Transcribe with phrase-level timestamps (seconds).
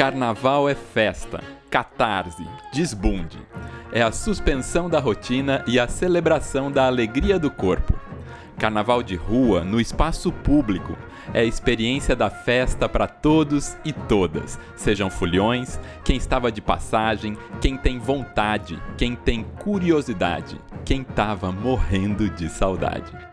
[0.00, 3.36] Carnaval é festa, catarse, desbunde.
[3.92, 7.92] É a suspensão da rotina e a celebração da alegria do corpo.
[8.56, 10.96] Carnaval de rua, no espaço público,
[11.34, 17.36] é a experiência da festa para todos e todas, sejam fulhões, quem estava de passagem,
[17.60, 23.29] quem tem vontade, quem tem curiosidade, quem estava morrendo de saudade.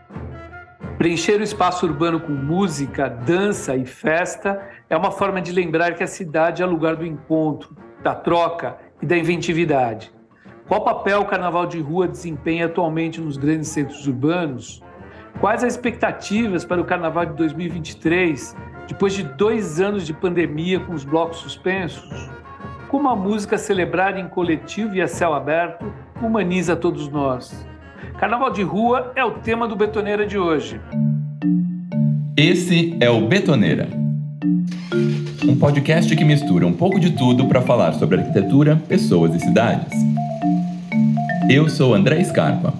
[0.98, 4.60] Preencher o espaço urbano com música, dança e festa
[4.90, 9.06] é uma forma de lembrar que a cidade é lugar do encontro, da troca e
[9.06, 10.12] da inventividade.
[10.66, 14.82] Qual papel o carnaval de rua desempenha atualmente nos grandes centros urbanos?
[15.38, 18.56] Quais as expectativas para o carnaval de 2023,
[18.88, 22.28] depois de dois anos de pandemia com os blocos suspensos?
[22.88, 27.64] Como a música celebrada em coletivo e a céu aberto humaniza todos nós?
[28.18, 30.80] Carnaval de rua é o tema do Betoneira de hoje.
[32.36, 33.88] Esse é o Betoneira.
[35.46, 39.92] Um podcast que mistura um pouco de tudo para falar sobre arquitetura, pessoas e cidades.
[41.48, 42.74] Eu sou André Scarpa.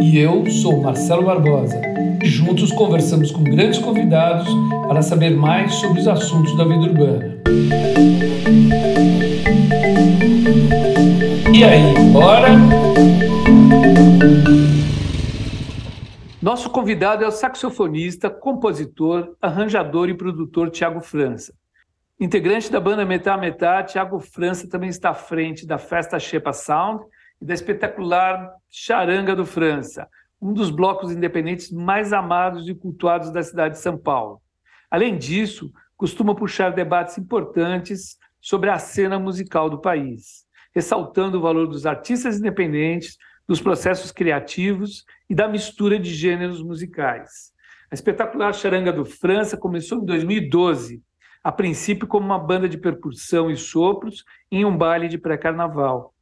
[0.00, 1.78] E eu sou Marcelo Barbosa.
[2.24, 4.48] Juntos conversamos com grandes convidados
[4.88, 7.36] para saber mais sobre os assuntos da vida urbana.
[11.52, 12.81] E aí, bora?
[16.40, 21.52] Nosso convidado é o saxofonista, compositor, arranjador e produtor Tiago França.
[22.20, 27.04] Integrante da banda Metá Metá, Tiago França também está à frente da Festa Shepa Sound
[27.40, 30.08] e da espetacular Charanga do França,
[30.40, 34.40] um dos blocos independentes mais amados e cultuados da cidade de São Paulo.
[34.88, 41.66] Além disso, costuma puxar debates importantes sobre a cena musical do país, ressaltando o valor
[41.66, 47.52] dos artistas independentes, dos processos criativos e da mistura de gêneros musicais.
[47.90, 51.02] A espetacular Charanga do França começou em 2012
[51.44, 56.14] a princípio como uma banda de percussão e sopros em um baile de pré-carnaval.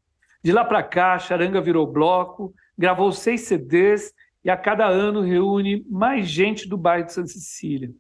[0.42, 5.20] De lá para cá, a Charanga virou bloco, gravou seis CDs e a cada ano
[5.20, 7.90] reúne mais gente do bairro de Santa Cecília.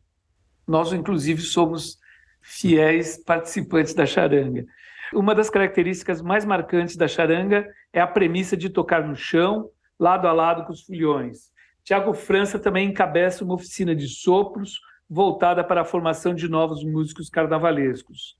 [0.66, 1.98] Nós, inclusive, somos
[2.40, 4.64] fiéis participantes da Charanga.
[5.12, 10.26] Uma das características mais marcantes da Charanga é a premissa de tocar no chão, lado
[10.26, 11.50] a lado com os fulhões.
[11.82, 17.28] Tiago França também encabeça uma oficina de sopros, voltada para a formação de novos músicos
[17.28, 18.38] carnavalescos.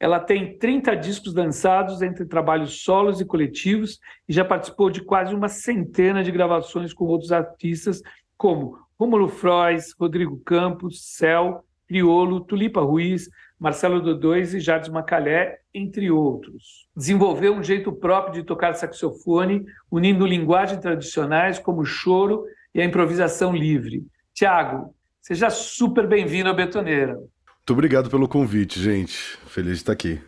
[0.00, 5.34] Ela tem 30 discos lançados entre trabalhos solos e coletivos e já participou de quase
[5.34, 8.02] uma centena de gravações com outros artistas
[8.36, 13.28] como Rômulo Frois, Rodrigo Campos, Céu, Criolo, Tulipa Ruiz,
[13.62, 16.88] Marcelo Dodóis e Jardim Macalé, entre outros.
[16.96, 22.84] Desenvolveu um jeito próprio de tocar saxofone, unindo linguagens tradicionais como o choro e a
[22.84, 24.04] improvisação livre.
[24.34, 27.14] Tiago, Seja super bem-vindo à Betoneira.
[27.14, 29.38] Muito obrigado pelo convite, gente.
[29.46, 30.20] Feliz de estar aqui.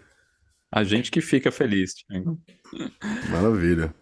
[0.71, 2.39] A gente que fica feliz, Thiago.
[3.29, 3.93] Maravilha.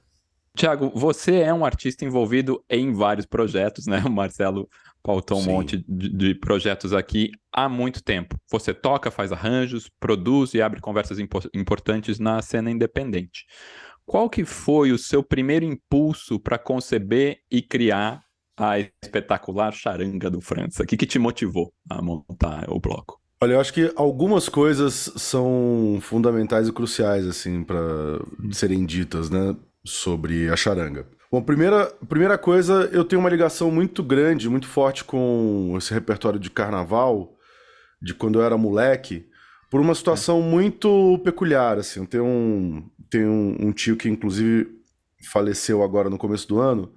[0.54, 4.02] Tiago, você é um artista envolvido em vários projetos, né?
[4.04, 4.68] O Marcelo
[5.02, 5.50] pautou um Sim.
[5.50, 8.36] monte de, de, projetos aqui há muito tempo.
[8.50, 13.44] Você toca, faz arranjos, produz e abre conversas impo importantes na cena independente.
[14.06, 18.22] Qual que foi o seu primeiro impulso para conceber e criar
[18.56, 20.82] a espetacular charanga do França?
[20.82, 23.20] O que, que te motivou a montar o bloco?
[23.40, 27.80] Olha, eu acho que algumas coisas são fundamentais e cruciais, assim, para
[28.52, 31.08] serem ditas, né, sobre a charanga.
[31.32, 36.38] Bom, primeira, primeira coisa, eu tenho uma ligação muito grande, muito forte com esse repertório
[36.38, 37.38] de carnaval,
[38.02, 39.26] de quando eu era moleque,
[39.70, 40.42] por uma situação é.
[40.42, 42.00] muito peculiar, assim.
[42.00, 44.78] Eu tenho, um, tenho um, um tio que, inclusive,
[45.32, 46.92] faleceu agora no começo do ano,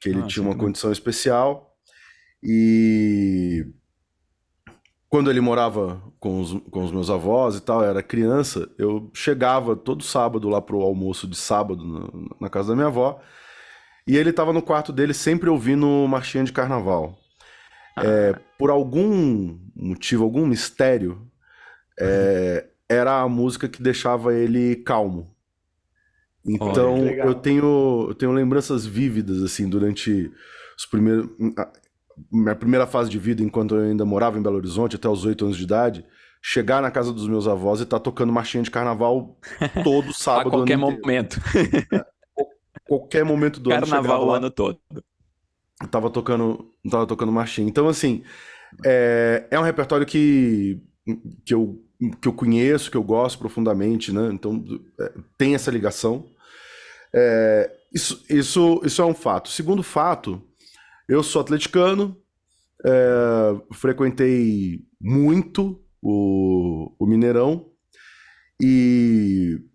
[0.00, 1.76] que ele ah, tinha uma condição especial
[2.42, 3.64] e
[5.08, 9.76] quando ele morava com os, com os meus avós e tal, era criança, eu chegava
[9.76, 13.22] todo sábado lá pro almoço de sábado na, na casa da minha avó
[14.06, 17.18] e ele estava no quarto dele sempre ouvindo marchinha de carnaval.
[17.96, 18.02] Ah.
[18.04, 21.26] É, por algum motivo, algum mistério,
[21.98, 25.34] é, era a música que deixava ele calmo.
[26.44, 30.32] Então, eu tenho eu tenho lembranças vívidas assim durante
[30.76, 31.28] os primeiros
[32.32, 35.44] minha primeira fase de vida enquanto eu ainda morava em Belo Horizonte até os oito
[35.44, 36.04] anos de idade,
[36.42, 39.38] chegar na casa dos meus avós e estar tá tocando marchinha de carnaval
[39.84, 41.40] todo sábado a qualquer momento.
[42.90, 44.80] Qualquer momento do carnaval ano, o ano todo.
[45.92, 47.68] Tava tocando, tava tocando marchinha.
[47.68, 48.24] Então assim,
[48.84, 50.82] é, é um repertório que
[51.46, 51.80] que eu
[52.20, 54.30] que eu conheço, que eu gosto profundamente, né?
[54.32, 54.64] Então
[54.98, 56.26] é, tem essa ligação.
[57.14, 59.50] É, isso, isso, isso é um fato.
[59.50, 60.42] Segundo fato,
[61.08, 62.16] eu sou atleticano,
[62.84, 67.70] é, frequentei muito o, o Mineirão
[68.60, 69.69] E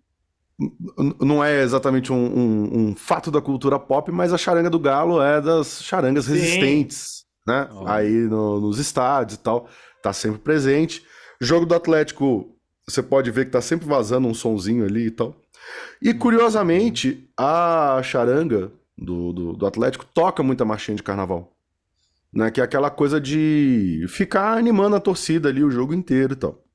[1.20, 5.20] não é exatamente um, um, um, fato da cultura pop, mas a charanga do Galo
[5.20, 6.32] é das charangas Sim.
[6.32, 7.68] resistentes, né?
[7.72, 7.86] Oh.
[7.86, 9.68] Aí no, nos estádios e tal,
[10.02, 11.04] tá sempre presente.
[11.40, 12.56] Jogo do Atlético,
[12.88, 15.36] você pode ver que tá sempre vazando um sonzinho ali e tal.
[16.00, 21.52] E curiosamente, a charanga do, do, do Atlético toca muita marchinha de carnaval.
[22.32, 22.50] Né?
[22.50, 26.65] Que é aquela coisa de ficar animando a torcida ali o jogo inteiro e tal.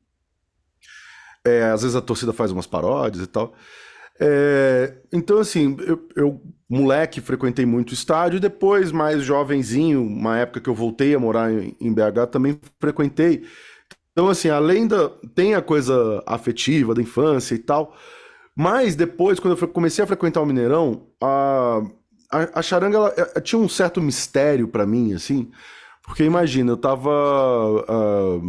[1.46, 3.54] É, às vezes a torcida faz umas paródias e tal.
[4.20, 10.70] É, então, assim, eu, eu, moleque, frequentei muito estádio, depois, mais jovenzinho, uma época que
[10.70, 13.44] eu voltei a morar em, em BH, também frequentei.
[14.12, 15.10] Então, assim, além da.
[15.34, 17.96] tem a coisa afetiva da infância e tal,
[18.56, 21.82] mas depois, quando eu comecei a frequentar o Mineirão, a,
[22.32, 25.50] a, a charanga ela, ela tinha um certo mistério para mim, assim,
[26.04, 28.42] porque imagina, eu tava uh,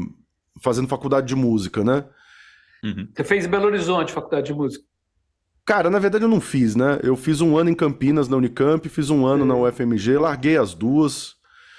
[0.60, 2.04] fazendo faculdade de música, né?
[2.82, 3.08] Uhum.
[3.14, 4.84] Você fez em Belo Horizonte, faculdade de música?
[5.64, 6.98] Cara, na verdade eu não fiz, né?
[7.02, 9.46] Eu fiz um ano em Campinas, na Unicamp, fiz um ano é.
[9.46, 11.36] na UFMG, larguei as duas.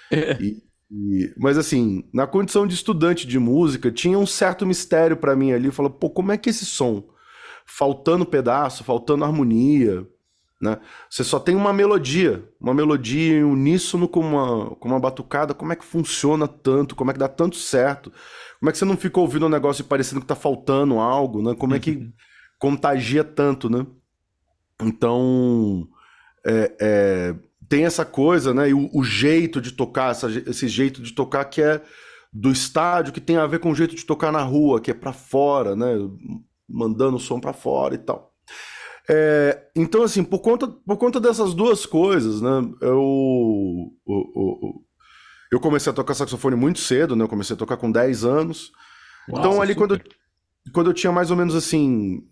[0.09, 0.37] É.
[0.41, 5.35] E, e, mas assim, na condição de estudante de música, tinha um certo mistério para
[5.35, 5.69] mim ali.
[5.71, 7.03] Falou, pô, como é que esse som?
[7.65, 10.07] Faltando pedaço, faltando harmonia,
[10.63, 10.79] né?
[11.09, 15.53] Você só tem uma melodia, uma melodia em uníssono com uma, com uma batucada.
[15.53, 16.95] Como é que funciona tanto?
[16.95, 18.13] Como é que dá tanto certo?
[18.59, 21.53] Como é que você não fica ouvindo um negócio parecendo que tá faltando algo, né?
[21.53, 22.13] Como é que uhum.
[22.57, 23.85] contagia tanto, né?
[24.81, 25.85] Então,
[26.45, 27.35] é, é,
[27.67, 28.69] tem essa coisa, né?
[28.69, 31.81] E o, o jeito de tocar, essa, esse jeito de tocar que é
[32.31, 34.93] do estádio, que tem a ver com o jeito de tocar na rua, que é
[34.93, 35.93] para fora, né?
[36.69, 38.32] Mandando o som para fora e tal.
[39.09, 42.61] É, então, assim, por conta, por conta dessas duas coisas, né?
[42.81, 44.85] Eu, eu,
[45.51, 47.23] eu, comecei a tocar saxofone muito cedo, né?
[47.23, 48.71] Eu comecei a tocar com 10 anos.
[49.29, 50.01] Uau, então, ali, quando eu,
[50.71, 52.23] quando eu tinha mais ou menos assim.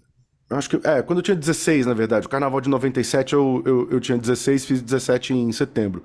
[0.50, 0.88] Acho que.
[0.88, 2.28] É, quando eu tinha 16, na verdade.
[2.28, 6.04] O carnaval de 97 eu, eu, eu tinha 16, fiz 17 em setembro.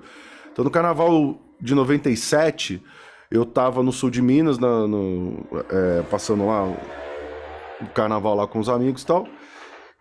[0.51, 2.83] Então, no carnaval de 97,
[3.31, 8.59] eu tava no sul de Minas, na, no, é, passando lá o carnaval lá com
[8.59, 9.27] os amigos e tal.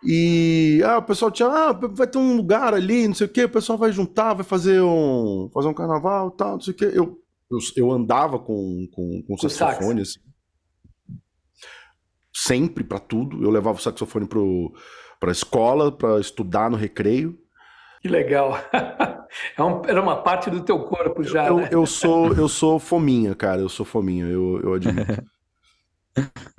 [0.06, 3.44] E ah, o pessoal tinha, ah, vai ter um lugar ali, não sei o que,
[3.44, 6.84] o pessoal vai juntar, vai fazer um, fazer um carnaval tal, não sei o que.
[6.84, 7.18] Eu,
[7.50, 10.20] eu, eu andava com, com, com saxofone, assim.
[12.32, 13.42] Sempre para tudo.
[13.42, 14.72] Eu levava o saxofone pro,
[15.18, 17.36] pra escola, para estudar no recreio.
[18.00, 18.52] Que legal.
[19.58, 21.48] É um, era uma parte do teu corpo já.
[21.48, 21.68] Eu, né?
[21.70, 23.60] eu, sou, eu sou fominha, cara.
[23.60, 25.22] Eu sou fominha, eu, eu admito.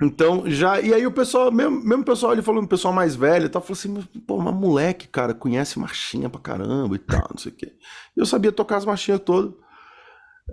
[0.00, 0.80] Então, já.
[0.80, 3.72] E aí o pessoal, mesmo, mesmo pessoal ali falando, pessoal mais velho e tal, falou
[3.72, 7.72] assim: pô, uma moleque, cara, conhece marchinha pra caramba e tal, não sei o quê.
[8.16, 9.52] Eu sabia tocar as marchinhas todas.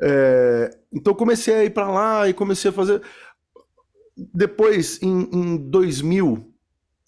[0.02, 3.02] É, então comecei a ir para lá e comecei a fazer.
[4.34, 6.52] Depois, em, em 2000,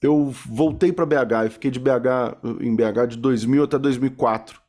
[0.02, 4.60] eu voltei para BH e fiquei de BH em BH de 2000 até 2004.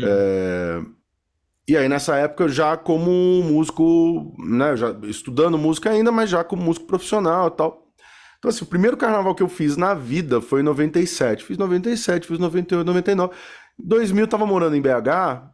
[0.00, 0.04] Hum.
[0.04, 0.82] É,
[1.68, 3.10] e aí, nessa época, já como
[3.42, 7.92] músico, né, já estudando música ainda, mas já como músico profissional e tal.
[8.38, 11.44] Então, assim, o primeiro carnaval que eu fiz na vida foi em 97.
[11.44, 13.34] Fiz 97, fiz 98, 99.
[13.78, 15.48] Em 2000 eu tava morando em BH,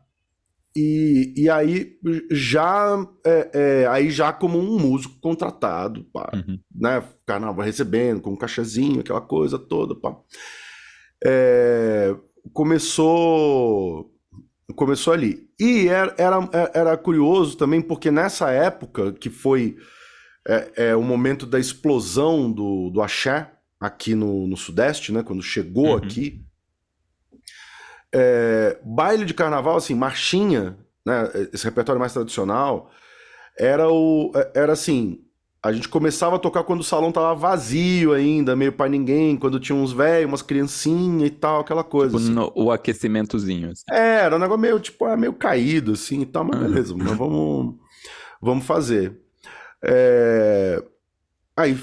[0.76, 1.93] e, e aí
[2.32, 6.58] já é, é, aí já como um músico contratado, pá, uhum.
[6.75, 7.02] né?
[7.25, 10.17] Carnaval recebendo, com um cachezinho, aquela coisa toda, pá.
[11.24, 12.15] É,
[12.53, 14.13] começou
[14.72, 15.48] começou ali.
[15.58, 19.76] E era, era, era curioso também, porque nessa época, que foi
[20.46, 25.22] é, é, o momento da explosão do, do axé aqui no, no Sudeste, né?
[25.22, 25.96] Quando chegou uhum.
[25.96, 26.44] aqui.
[28.12, 31.30] É, baile de carnaval, assim, marchinha, né?
[31.52, 32.90] Esse repertório mais tradicional,
[33.58, 34.32] era o.
[34.54, 35.23] Era assim,
[35.64, 39.58] a gente começava a tocar quando o salão tava vazio ainda, meio para ninguém, quando
[39.58, 42.18] tinha uns velhos, umas criancinhas e tal, aquela coisa.
[42.18, 42.34] Tipo, assim.
[42.34, 43.70] no, o aquecimentozinho.
[43.70, 43.82] Assim.
[43.90, 47.16] É, era um negócio meio, tipo, é meio caído, assim e tal, mas beleza, mas
[47.16, 47.76] vamos,
[48.42, 49.18] vamos fazer.
[49.82, 50.84] É...
[51.56, 51.78] Aí,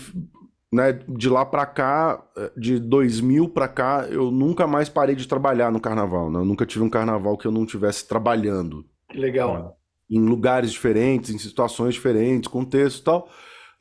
[0.71, 2.23] né, de lá para cá,
[2.55, 6.37] de 2000 para cá, eu nunca mais parei de trabalhar no carnaval, né?
[6.37, 8.85] Eu nunca tive um carnaval que eu não tivesse trabalhando.
[9.09, 9.75] Que legal.
[10.07, 13.27] Em lugares diferentes, em situações diferentes, contextos e tal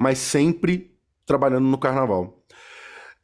[0.01, 2.43] mas sempre trabalhando no carnaval.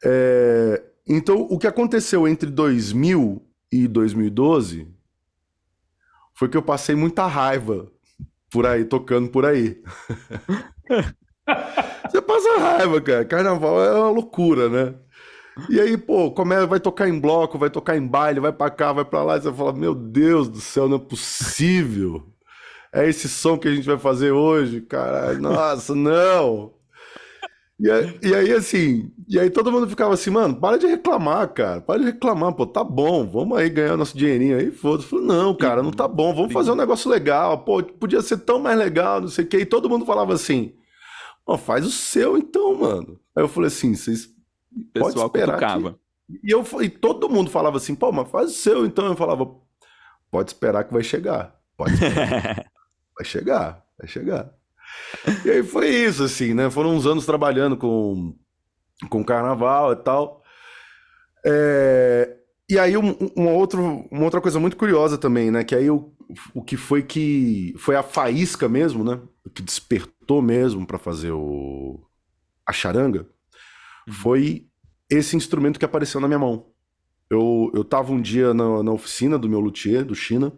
[0.05, 4.87] É, então, o que aconteceu entre 2000 e 2012
[6.35, 7.91] foi que eu passei muita raiva
[8.51, 9.81] por aí, tocando por aí.
[12.07, 13.25] Você passa raiva, cara.
[13.25, 14.95] Carnaval é uma loucura, né?
[15.69, 18.69] E aí, pô, como é, vai tocar em bloco, vai tocar em baile, vai pra
[18.69, 22.36] cá, vai pra lá, e você fala, meu Deus do céu, não é possível
[22.97, 25.33] é esse som que a gente vai fazer hoje, cara.
[25.33, 26.73] Nossa, não.
[27.79, 31.47] E aí, e aí, assim, e aí todo mundo ficava assim, mano, para de reclamar,
[31.53, 31.79] cara.
[31.79, 35.13] Para de reclamar, pô, tá bom, vamos aí ganhar nosso dinheirinho aí, foda-se.
[35.13, 38.77] Não, cara, não tá bom, vamos fazer um negócio legal, pô, podia ser tão mais
[38.79, 39.57] legal, não sei o quê.
[39.59, 40.73] E todo mundo falava assim,
[41.45, 43.19] ó, faz o seu então, mano.
[43.35, 44.27] Aí eu falei assim, vocês
[44.97, 45.95] pode esperar que...
[46.43, 49.05] E, eu, e todo mundo falava assim, pô, mas faz o seu então.
[49.05, 49.47] Eu falava,
[50.31, 52.65] pode esperar que vai chegar, pode esperar.
[53.17, 54.51] Vai chegar, vai chegar.
[55.45, 56.69] E aí foi isso, assim, né?
[56.69, 58.35] Foram uns anos trabalhando com,
[59.09, 60.43] com carnaval e tal.
[61.45, 62.37] É...
[62.69, 65.63] E aí um, um outro, uma outra coisa muito curiosa também, né?
[65.63, 66.13] Que aí o,
[66.53, 69.19] o que foi que foi a faísca mesmo, né?
[69.45, 72.03] O que despertou mesmo para fazer o
[72.65, 73.25] a charanga
[74.05, 74.13] uhum.
[74.13, 74.67] foi
[75.09, 76.65] esse instrumento que apareceu na minha mão.
[77.29, 80.51] Eu, eu tava um dia na, na oficina do meu luthier, do China,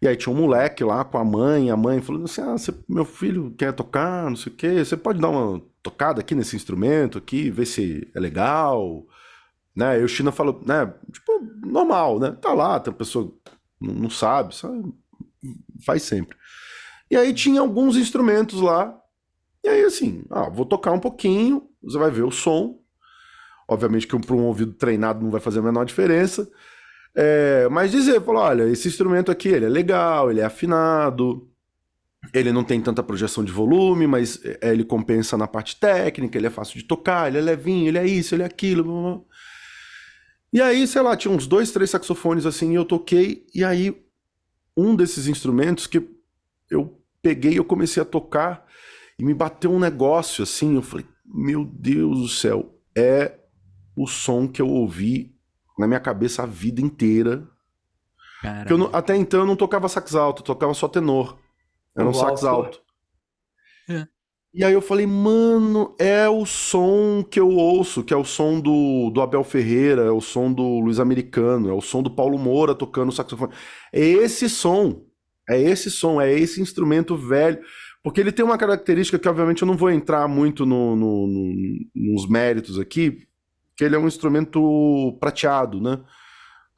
[0.00, 2.74] e aí tinha um moleque lá com a mãe, a mãe falando assim: ah, você,
[2.88, 6.56] meu filho quer tocar, não sei o quê, você pode dar uma tocada aqui nesse
[6.56, 9.06] instrumento aqui, ver se é legal.
[9.74, 10.00] Né?
[10.00, 10.92] E o China falou, né?
[11.12, 11.32] Tipo,
[11.66, 12.30] normal, né?
[12.40, 13.32] Tá lá, tem pessoa
[13.80, 14.92] não, sabe, sabe,
[15.84, 16.36] faz sempre.
[17.10, 18.98] E aí tinha alguns instrumentos lá.
[19.62, 22.80] E aí, assim, ah, vou tocar um pouquinho, você vai ver o som.
[23.68, 26.50] Obviamente que para um ouvido treinado não vai fazer a menor diferença.
[27.18, 31.48] É, mas dizer, falar, olha, esse instrumento aqui, ele é legal, ele é afinado,
[32.34, 36.46] ele não tem tanta projeção de volume, mas é, ele compensa na parte técnica, ele
[36.46, 38.84] é fácil de tocar, ele é levinho, ele é isso, ele é aquilo.
[38.84, 39.22] Blá, blá.
[40.52, 43.96] E aí, sei lá, tinha uns dois, três saxofones assim, e eu toquei, e aí
[44.76, 46.06] um desses instrumentos que
[46.70, 48.66] eu peguei, eu comecei a tocar,
[49.18, 53.38] e me bateu um negócio assim, eu falei, meu Deus do céu, é
[53.96, 55.35] o som que eu ouvi
[55.78, 57.46] na minha cabeça a vida inteira.
[58.68, 61.38] Eu até então eu não tocava sax alto, eu tocava só tenor.
[61.96, 62.80] Era um sax alto.
[63.88, 64.06] É.
[64.52, 68.58] E aí eu falei, mano, é o som que eu ouço, que é o som
[68.58, 72.38] do, do Abel Ferreira, é o som do Luiz Americano, é o som do Paulo
[72.38, 73.52] Moura tocando saxofone.
[73.92, 75.04] É esse som,
[75.48, 77.60] é esse som, é esse instrumento velho.
[78.02, 81.54] Porque ele tem uma característica que, obviamente, eu não vou entrar muito no, no, no,
[81.94, 83.25] nos méritos aqui,
[83.76, 86.00] que ele é um instrumento prateado, né?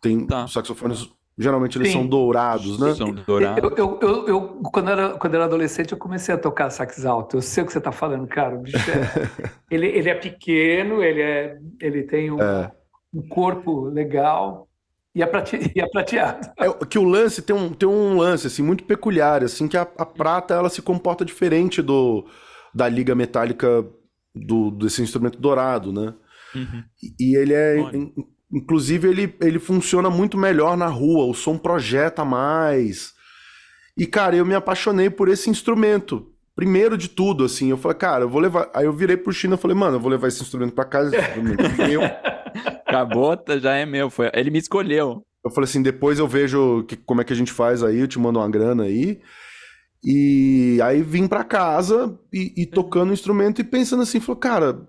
[0.01, 0.47] Tem tá.
[0.49, 1.99] saxofones, geralmente eles Sim.
[1.99, 2.95] são dourados, né?
[2.95, 3.63] São dourados.
[3.63, 4.41] Eu, eu, eu, eu,
[4.73, 7.37] quando, era, quando era adolescente, eu comecei a tocar sax alto.
[7.37, 8.57] Eu sei o que você está falando, cara.
[8.57, 12.73] O bicho é, ele, ele é pequeno, ele, é, ele tem um, é.
[13.15, 14.69] um corpo legal.
[15.15, 15.57] E é, prate...
[15.75, 16.51] e é prateado.
[16.59, 19.83] É que o lance tem um, tem um lance assim muito peculiar, assim que a,
[19.83, 22.27] a prata ela se comporta diferente do
[22.75, 23.85] da liga metálica
[24.35, 26.15] do desse instrumento dourado, né?
[26.55, 26.83] Uhum.
[27.19, 27.77] E ele é.
[28.53, 33.13] Inclusive, ele, ele funciona muito melhor na rua, o som projeta mais.
[33.97, 36.33] E, cara, eu me apaixonei por esse instrumento.
[36.57, 38.71] Primeiro de tudo, assim, eu falei, cara, eu vou levar.
[38.75, 41.15] Aí eu virei pro China e falei, mano, eu vou levar esse instrumento pra casa.
[41.15, 42.01] É meu.
[42.89, 44.09] Cabota já é meu.
[44.09, 44.31] Foi...
[44.33, 45.23] Ele me escolheu.
[45.45, 48.09] Eu falei assim, depois eu vejo que, como é que a gente faz aí, eu
[48.09, 49.21] te mando uma grana aí.
[50.03, 54.89] E aí vim pra casa e, e tocando o instrumento e pensando assim, falou, cara,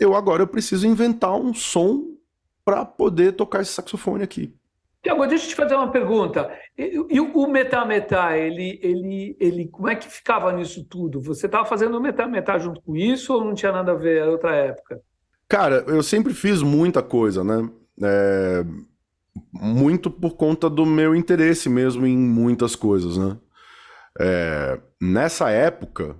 [0.00, 2.16] eu agora eu preciso inventar um som
[2.64, 4.54] para poder tocar esse saxofone aqui.
[5.02, 6.50] Tiago, deixa eu te fazer uma pergunta.
[6.76, 11.20] E, e o Metá, ele, ele, ele, como é que ficava nisso tudo?
[11.20, 14.22] Você estava fazendo o Metá junto com isso ou não tinha nada a ver?
[14.22, 15.00] Era outra época?
[15.48, 17.68] Cara, eu sempre fiz muita coisa, né?
[18.02, 18.64] É...
[19.52, 23.38] Muito por conta do meu interesse mesmo em muitas coisas, né?
[24.20, 24.80] É...
[25.00, 26.14] Nessa época,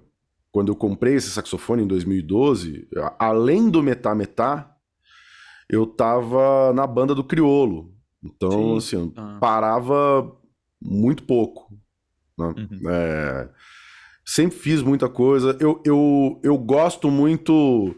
[0.53, 2.89] quando eu comprei esse saxofone em 2012,
[3.19, 4.77] além do Metá Metá,
[5.69, 7.93] eu tava na banda do Criolo.
[8.23, 8.97] Então, Sim.
[8.97, 9.39] assim, ah.
[9.41, 10.37] parava
[10.83, 11.73] muito pouco.
[12.37, 12.47] Né?
[12.47, 12.91] Uhum.
[12.91, 13.49] É,
[14.25, 15.57] sempre fiz muita coisa.
[15.61, 17.95] Eu, eu, eu gosto muito.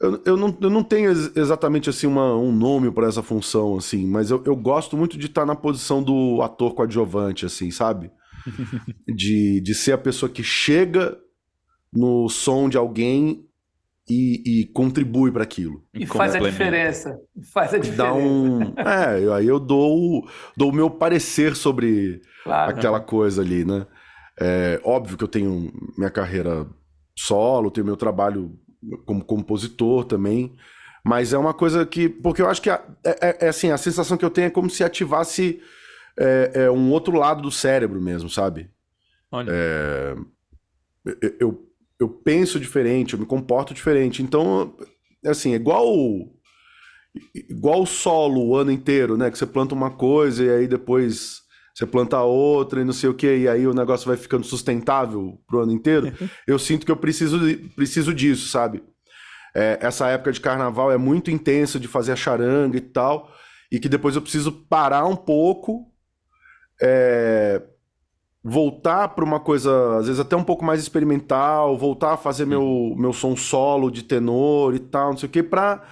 [0.00, 4.06] Eu, eu, não, eu não tenho exatamente assim uma, um nome para essa função, assim,
[4.06, 8.10] mas eu, eu gosto muito de estar na posição do ator coadjuvante, assim, sabe?
[9.08, 11.18] de, de ser a pessoa que chega
[11.92, 13.48] no som de alguém
[14.08, 15.84] e, e contribui para aquilo.
[15.92, 17.18] E faz a diferença.
[17.52, 18.02] Faz a diferença.
[18.02, 20.26] Dá um, é, aí eu dou,
[20.56, 23.86] dou o meu parecer sobre claro, aquela coisa ali, né?
[24.40, 26.66] É, óbvio que eu tenho minha carreira
[27.16, 28.56] solo, tenho meu trabalho
[29.04, 30.56] como compositor também,
[31.04, 32.08] mas é uma coisa que.
[32.08, 34.50] Porque eu acho que a, é, é, é assim, a sensação que eu tenho é
[34.50, 35.60] como se ativasse
[36.18, 38.70] é, é um outro lado do cérebro mesmo, sabe?
[39.30, 39.50] Olha.
[39.50, 40.16] É,
[41.40, 41.67] eu,
[42.00, 44.22] eu penso diferente, eu me comporto diferente.
[44.22, 44.74] Então,
[45.26, 45.86] assim, é igual
[47.34, 49.30] igual o solo o ano inteiro, né?
[49.30, 51.40] Que você planta uma coisa e aí depois
[51.74, 55.40] você planta outra e não sei o que, e aí o negócio vai ficando sustentável
[55.46, 56.12] pro ano inteiro.
[56.46, 57.38] eu sinto que eu preciso,
[57.74, 58.82] preciso disso, sabe?
[59.54, 63.32] é, essa época de carnaval é muito intensa de fazer a charanga e tal,
[63.70, 65.92] e que depois eu preciso parar um pouco,
[66.80, 67.60] é,
[68.42, 72.94] voltar para uma coisa, às vezes até um pouco mais experimental, voltar a fazer meu,
[72.96, 75.82] meu som solo de tenor e tal, não sei o quê, para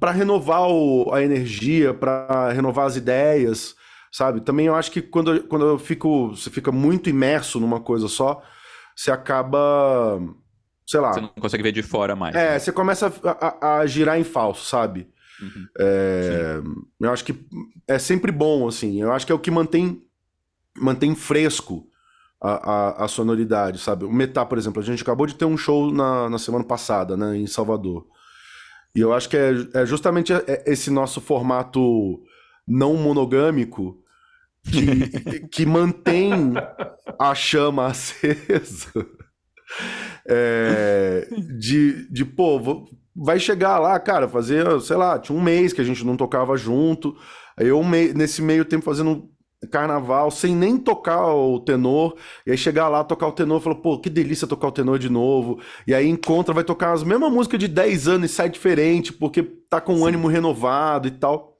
[0.00, 3.76] para renovar o, a energia, para renovar as ideias,
[4.10, 4.40] sabe?
[4.40, 8.42] Também eu acho que quando, quando eu fico, você fica muito imerso numa coisa só,
[8.96, 10.18] você acaba,
[10.86, 11.12] sei lá.
[11.12, 12.34] Você não consegue ver de fora mais.
[12.34, 12.58] É, né?
[12.58, 15.06] você começa a, a, a, girar em falso, sabe?
[15.38, 15.66] Uhum.
[15.78, 16.62] É,
[16.98, 17.38] eu acho que
[17.86, 19.02] é sempre bom, assim.
[19.02, 20.02] Eu acho que é o que mantém,
[20.78, 21.89] mantém fresco
[22.40, 24.04] a, a, a, sonoridade, sabe?
[24.04, 27.16] O Metá, por exemplo, a gente acabou de ter um show na, na semana passada,
[27.16, 28.06] né, em Salvador.
[28.94, 30.32] E eu acho que é, é justamente
[30.66, 32.20] esse nosso formato
[32.66, 34.02] não monogâmico
[34.64, 36.54] que, que mantém
[37.18, 39.06] a chama acesa.
[40.26, 41.28] É,
[41.58, 45.84] de, de, pô, vai chegar lá, cara, fazer, sei lá, tinha um mês que a
[45.84, 47.16] gente não tocava junto.
[47.56, 49.29] Aí eu, nesse meio tempo, fazendo
[49.68, 54.00] carnaval, sem nem tocar o tenor, e aí chegar lá, tocar o tenor, falou, pô,
[54.00, 57.58] que delícia tocar o tenor de novo, e aí encontra, vai tocar as mesmas músicas
[57.58, 61.58] de 10 anos e sai diferente, porque tá com um ânimo renovado e tal.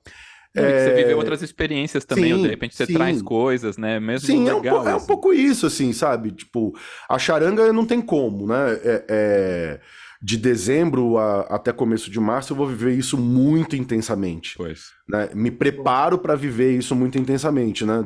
[0.56, 0.84] é...
[0.84, 2.94] Você viveu outras experiências também, sim, de repente você sim.
[2.94, 4.00] traz coisas, né?
[4.00, 6.30] Mesmo sim, legal, é, um, é um pouco isso, assim, sabe?
[6.30, 6.72] Tipo,
[7.08, 8.80] a charanga não tem como, né?
[8.82, 9.80] é...
[10.22, 14.54] de dezembro a, até começo de março, eu vou viver isso muito intensamente.
[14.56, 14.90] Pois.
[15.08, 15.30] Né?
[15.34, 18.04] Me preparo para viver isso muito intensamente, né?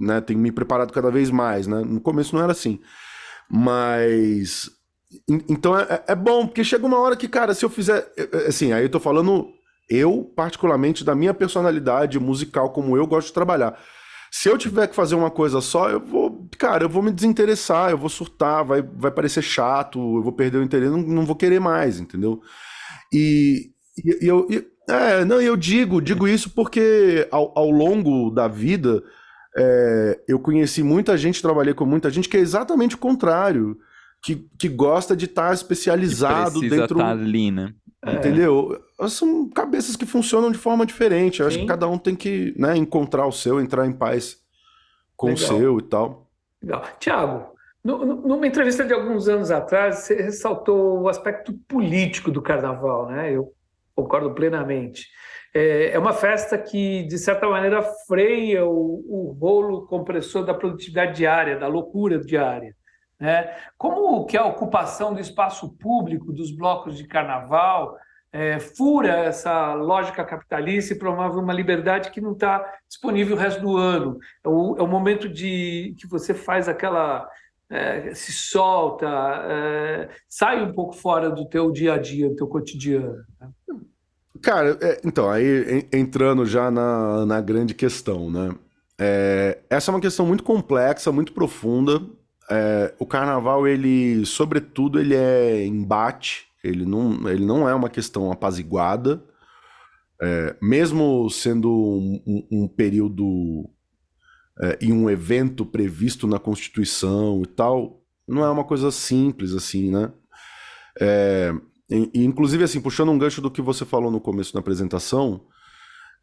[0.00, 0.20] né?
[0.20, 1.82] Tenho me preparado cada vez mais, né?
[1.84, 2.80] No começo não era assim.
[3.50, 4.70] Mas.
[5.48, 8.10] Então é, é bom, porque chega uma hora que, cara, se eu fizer.
[8.16, 9.48] É, é, assim, aí eu tô falando,
[9.88, 13.78] eu, particularmente, da minha personalidade musical, como eu gosto de trabalhar.
[14.30, 17.90] Se eu tiver que fazer uma coisa só, eu vou, cara, eu vou me desinteressar,
[17.90, 21.34] eu vou surtar, vai, vai parecer chato, eu vou perder o interesse, não, não vou
[21.34, 22.40] querer mais, entendeu?
[23.12, 28.30] E, e, e eu, e, é, não, eu digo, digo isso porque ao, ao longo
[28.30, 29.02] da vida
[29.56, 33.76] é, eu conheci muita gente, trabalhei com muita gente que é exatamente o contrário,
[34.22, 36.98] que, que gosta de estar tá especializado que dentro.
[36.98, 37.72] Tá ali, né?
[38.06, 38.80] Entendeu?
[39.08, 41.40] São cabeças que funcionam de forma diferente.
[41.40, 41.48] Eu Sim.
[41.48, 44.38] acho que cada um tem que né, encontrar o seu, entrar em paz
[45.16, 45.42] com Legal.
[45.42, 46.30] o seu e tal.
[46.62, 46.84] Legal.
[46.98, 53.32] Tiago, numa entrevista de alguns anos atrás, você ressaltou o aspecto político do carnaval, né?
[53.32, 53.52] Eu
[53.94, 55.08] concordo plenamente.
[55.54, 61.16] É, é uma festa que, de certa maneira, freia o, o rolo compressor da produtividade
[61.16, 62.74] diária, da loucura diária.
[63.18, 63.54] Né?
[63.76, 67.96] Como que a ocupação do espaço público, dos blocos de carnaval,
[68.32, 73.60] é, fura essa lógica capitalista e promove uma liberdade que não está disponível o resto
[73.60, 74.18] do ano.
[74.44, 77.28] É o, é o, momento de que você faz aquela...
[77.72, 82.48] É, se solta, é, sai um pouco fora do teu dia a dia, do teu
[82.48, 83.24] cotidiano.
[83.40, 83.48] Né?
[84.42, 88.52] Cara, é, então, aí entrando já na, na grande questão, né?
[88.98, 92.02] É, essa é uma questão muito complexa, muito profunda,
[92.50, 98.30] é, o carnaval, ele, sobretudo, ele é embate, ele não, ele não é uma questão
[98.30, 99.22] apaziguada,
[100.22, 103.68] é, mesmo sendo um, um, período
[104.62, 109.90] é, e um evento previsto na Constituição e tal, não é uma coisa simples assim,
[109.90, 110.12] né?
[111.00, 111.52] É,
[111.90, 115.46] e, inclusive, assim, puxando um gancho do que você falou no começo da apresentação,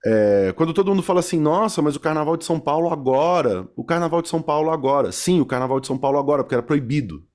[0.06, 3.84] é, quando todo mundo fala assim, nossa, mas o Carnaval de São Paulo agora, o
[3.84, 7.26] Carnaval de São Paulo agora, sim, o Carnaval de São Paulo agora, porque era proibido.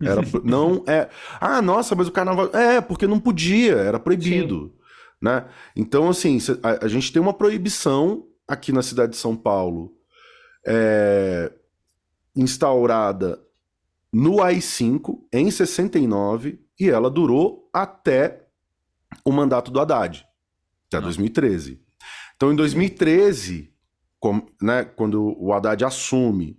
[0.00, 1.08] Era, não é.
[1.40, 4.72] Ah, nossa, mas o Carnaval é porque não podia, era proibido, sim.
[5.20, 5.46] né?
[5.74, 9.92] Então, assim, a, a, gente tem uma proibição aqui na cidade de São Paulo,
[10.64, 11.52] é,
[12.34, 13.40] instaurada
[14.12, 18.46] no AI-5 em 69 e ela durou até
[19.24, 20.26] o mandato do Haddad
[20.88, 21.80] até 2013.
[22.36, 23.72] Então, em 2013,
[24.18, 26.57] com, né, quando o Haddad assume,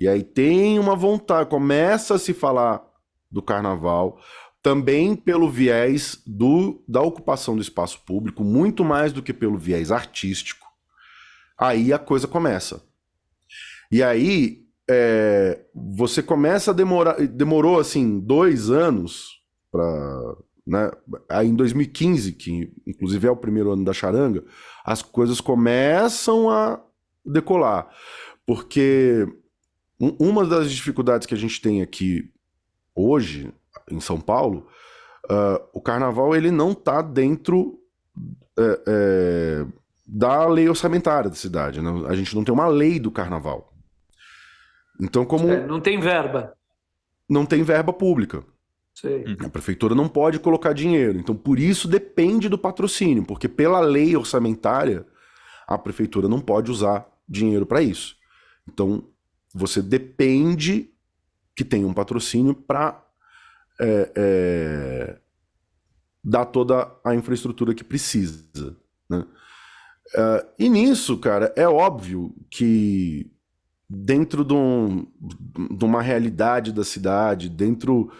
[0.00, 2.82] e aí tem uma vontade, começa a se falar
[3.30, 4.18] do carnaval,
[4.62, 9.92] também pelo viés do, da ocupação do espaço público, muito mais do que pelo viés
[9.92, 10.66] artístico,
[11.58, 12.82] aí a coisa começa.
[13.92, 20.36] E aí é, você começa a demorar, demorou assim dois anos para
[20.66, 20.90] né?
[21.28, 24.44] Aí em 2015, que inclusive é o primeiro ano da charanga,
[24.84, 26.80] as coisas começam a
[27.24, 27.88] decolar.
[28.46, 29.26] Porque
[30.00, 32.32] uma das dificuldades que a gente tem aqui
[32.94, 33.52] hoje,
[33.90, 34.66] em São Paulo,
[35.26, 37.78] uh, o carnaval ele não está dentro
[38.58, 39.66] é, é,
[40.06, 41.80] da lei orçamentária da cidade.
[41.80, 41.90] Né?
[42.08, 43.72] A gente não tem uma lei do carnaval.
[45.00, 45.50] Então, como.
[45.50, 46.54] É, não tem verba.
[47.28, 48.44] Não tem verba pública.
[48.94, 49.24] Sei.
[49.44, 51.18] A prefeitura não pode colocar dinheiro.
[51.18, 55.06] Então, por isso depende do patrocínio, porque pela lei orçamentária,
[55.66, 58.16] a prefeitura não pode usar dinheiro para isso.
[58.68, 59.04] Então,
[59.54, 60.90] você depende
[61.54, 63.04] que tenha um patrocínio para
[63.80, 65.20] é, é,
[66.22, 68.76] dar toda a infraestrutura que precisa.
[69.08, 69.26] Né?
[70.14, 73.30] Uh, e nisso, cara, é óbvio que
[73.88, 75.06] dentro de, um,
[75.76, 78.12] de, uma realidade da cidade, dentro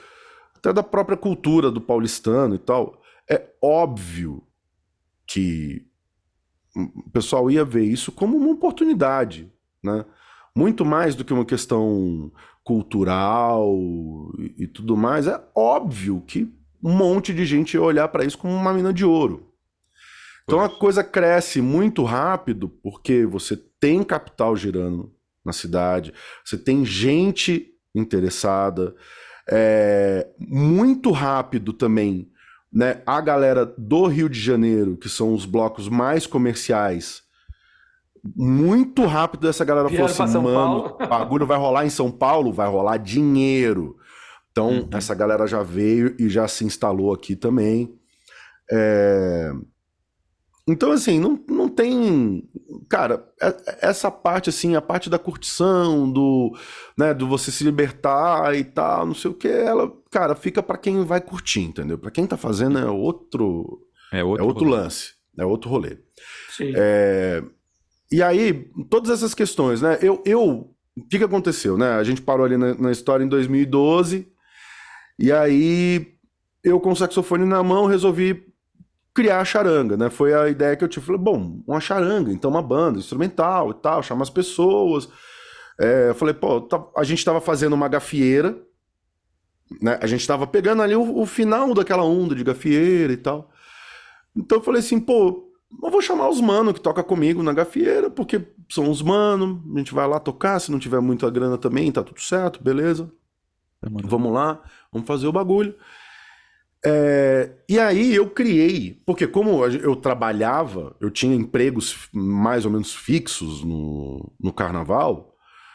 [0.57, 4.43] até da própria cultura do paulistano e tal, é óbvio
[5.27, 5.87] que
[6.75, 9.51] o pessoal ia ver isso como uma oportunidade,
[9.83, 10.05] né?
[10.55, 12.33] Muito mais do que uma questão
[12.65, 13.75] cultural
[14.39, 15.27] e, e tudo mais.
[15.27, 19.05] É óbvio que um monte de gente ia olhar para isso como uma mina de
[19.05, 19.51] ouro.
[20.45, 26.13] Então a coisa cresce muito rápido porque você tem capital girando na cidade,
[26.45, 28.95] você tem gente interessada,
[29.49, 32.31] é, muito rápido também,
[32.73, 33.03] né?
[33.07, 37.23] A galera do Rio de Janeiro, que são os blocos mais comerciais,
[38.25, 42.69] muito rápido essa galera falou assim, mano, o bagulho vai rolar em São Paulo, vai
[42.69, 43.97] rolar dinheiro.
[44.51, 44.89] Então, uhum.
[44.93, 47.95] essa galera já veio e já se instalou aqui também.
[48.71, 49.53] É...
[50.69, 52.49] Então, assim, não, não tem.
[52.89, 56.57] Cara, é, essa parte, assim, a parte da curtição, do,
[56.97, 60.79] né, do você se libertar e tal, não sei o que, ela, cara, fica para
[60.79, 61.99] quem vai curtir, entendeu?
[61.99, 63.81] Para quem tá fazendo é outro.
[64.13, 65.99] É outro, é outro lance, é outro rolê.
[66.57, 66.73] Sim.
[66.77, 67.43] É...
[68.11, 69.99] E aí, todas essas questões, né?
[70.03, 70.23] Eu.
[70.25, 71.93] eu o que, aconteceu, né?
[71.93, 74.31] A gente parou ali na, na história em 2012,
[75.19, 76.15] e aí
[76.63, 78.51] eu, com o saxofone na mão, resolvi
[79.15, 80.11] criar a charanga, né?
[80.11, 81.07] Foi a ideia que eu tive.
[81.07, 85.09] Falei, bom, uma charanga, então uma banda instrumental e tal, chamar as pessoas.
[85.81, 88.61] É, eu falei, pô, tá, a gente estava fazendo uma gafieira,
[89.81, 89.99] né?
[90.01, 93.51] A gente estava pegando ali o, o, final daquela onda de gafieira e tal.
[94.37, 95.50] Então eu falei assim, pô,
[95.83, 99.79] eu vou chamar os mano que toca comigo na gafieira, porque são os mano, a
[99.79, 103.11] gente vai lá tocar, se não tiver muita grana também, tá tudo certo, beleza.
[103.83, 105.75] Vamos lá, vamos fazer o bagulho.
[106.85, 112.95] É, e aí eu criei, porque como eu trabalhava, eu tinha empregos mais ou menos
[112.95, 115.35] fixos no, no carnaval,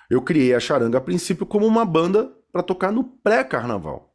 [0.10, 4.13] eu criei a Charanga a princípio como uma banda para tocar no pré-carnaval.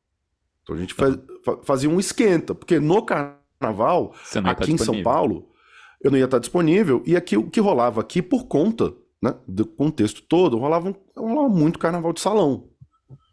[0.62, 1.16] Então a gente faz,
[1.62, 4.14] fazia um esquenta, porque no carnaval,
[4.44, 5.49] aqui em São Paulo,
[6.02, 9.66] eu não ia estar disponível, e aqui o que rolava aqui por conta né, do
[9.66, 12.68] contexto todo, rolava, rolava muito carnaval de salão.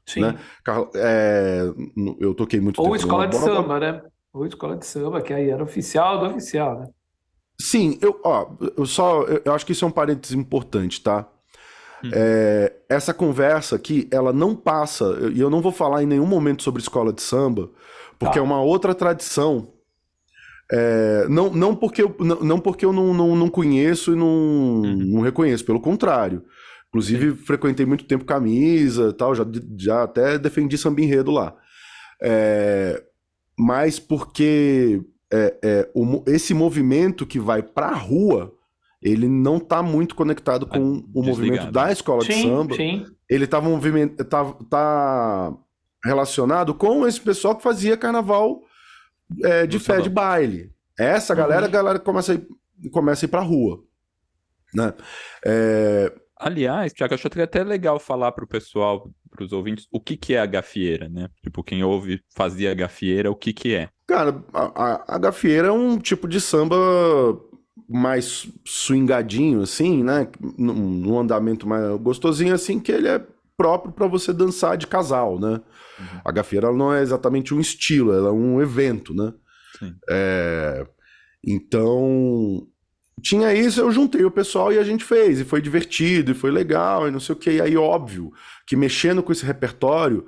[0.06, 0.22] Sim.
[0.22, 0.40] Né?
[0.96, 1.62] É,
[2.20, 4.02] eu toquei muito Ou escola de samba, né?
[4.34, 6.88] Ou escola de samba, que aí era oficial do oficial, né?
[7.60, 9.24] Sim, eu, ó, eu só.
[9.24, 11.28] Eu acho que isso é um parênteses importante, tá?
[12.04, 12.12] Hum.
[12.14, 16.62] É, essa conversa aqui, ela não passa, e eu não vou falar em nenhum momento
[16.62, 17.70] sobre escola de samba,
[18.20, 18.40] porque tá.
[18.40, 19.74] é uma outra tradição.
[20.72, 24.28] É, não, não porque eu não, não porque eu não, não, não conheço e não,
[24.28, 24.96] uhum.
[25.14, 26.44] não reconheço, pelo contrário.
[26.90, 27.38] Inclusive, Sim.
[27.38, 29.46] frequentei muito tempo camisa tal, já,
[29.78, 31.56] já até defendi samba enredo lá.
[32.22, 33.02] É,
[33.58, 35.02] mas porque
[35.32, 38.54] é, é, o, esse movimento que vai para a rua,
[39.02, 42.76] ele não está muito conectado com o movimento da escola sim, de samba.
[42.76, 43.06] Sim.
[43.30, 43.62] Ele está
[44.30, 45.58] tá, tá
[46.04, 48.62] relacionado com esse pessoal que fazia carnaval
[49.44, 50.72] é, de fé de baile.
[50.98, 51.68] Essa galera, uhum.
[51.68, 52.48] a galera começa a ir,
[52.92, 53.84] começa a ir pra rua.
[54.74, 54.94] Né?
[55.46, 60.16] É, Aliás, Tiago, acho até legal falar para o pessoal, para os ouvintes, o que,
[60.16, 61.30] que é a gafieira, né?
[61.42, 63.90] Tipo, quem ouve fazia gafieira, o que, que é?
[64.06, 66.76] Cara, a, a gafieira é um tipo de samba
[67.90, 70.28] mais swingadinho, assim, né?
[70.58, 73.26] Num, andamento mais gostosinho, assim, que ele é
[73.58, 75.60] próprio para você dançar de casal, né?
[76.00, 76.22] Uhum.
[76.24, 79.34] A gafieira não é exatamente um estilo, ela é um evento, né?
[80.10, 80.86] É...
[81.46, 82.68] Então,
[83.22, 86.52] tinha isso, eu juntei o pessoal e a gente fez, e foi divertido, e foi
[86.52, 87.52] legal, e não sei o que.
[87.52, 88.32] E aí, óbvio,
[88.66, 90.26] que mexendo com esse repertório,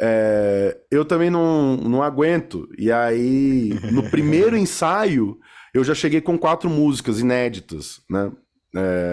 [0.00, 2.68] é, eu também não, não aguento.
[2.78, 5.38] E aí, no primeiro ensaio,
[5.74, 8.30] eu já cheguei com quatro músicas inéditas, né?
[8.74, 9.12] É...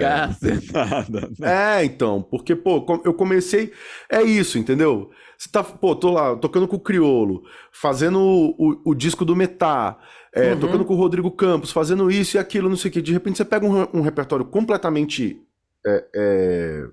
[0.73, 1.79] Nada, né?
[1.79, 3.71] é, então, porque, pô, eu comecei.
[4.09, 5.11] É isso, entendeu?
[5.37, 9.35] Você tá, pô, tô lá tocando com o Criolo, fazendo o, o, o disco do
[9.35, 9.97] Metá,
[10.33, 10.59] é, uhum.
[10.59, 13.01] tocando com o Rodrigo Campos, fazendo isso e aquilo, não sei o que.
[13.01, 15.41] De repente você pega um, um repertório completamente
[15.85, 16.87] é, é,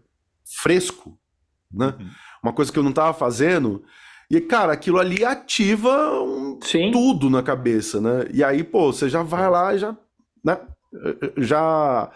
[0.62, 1.18] fresco,
[1.72, 1.94] né?
[1.98, 2.08] Uhum.
[2.42, 3.84] Uma coisa que eu não tava fazendo.
[4.30, 6.58] E, cara, aquilo ali ativa um,
[6.90, 8.24] tudo na cabeça, né?
[8.32, 9.96] E aí, pô, você já vai lá e já,
[10.44, 10.58] né?
[11.36, 12.10] Já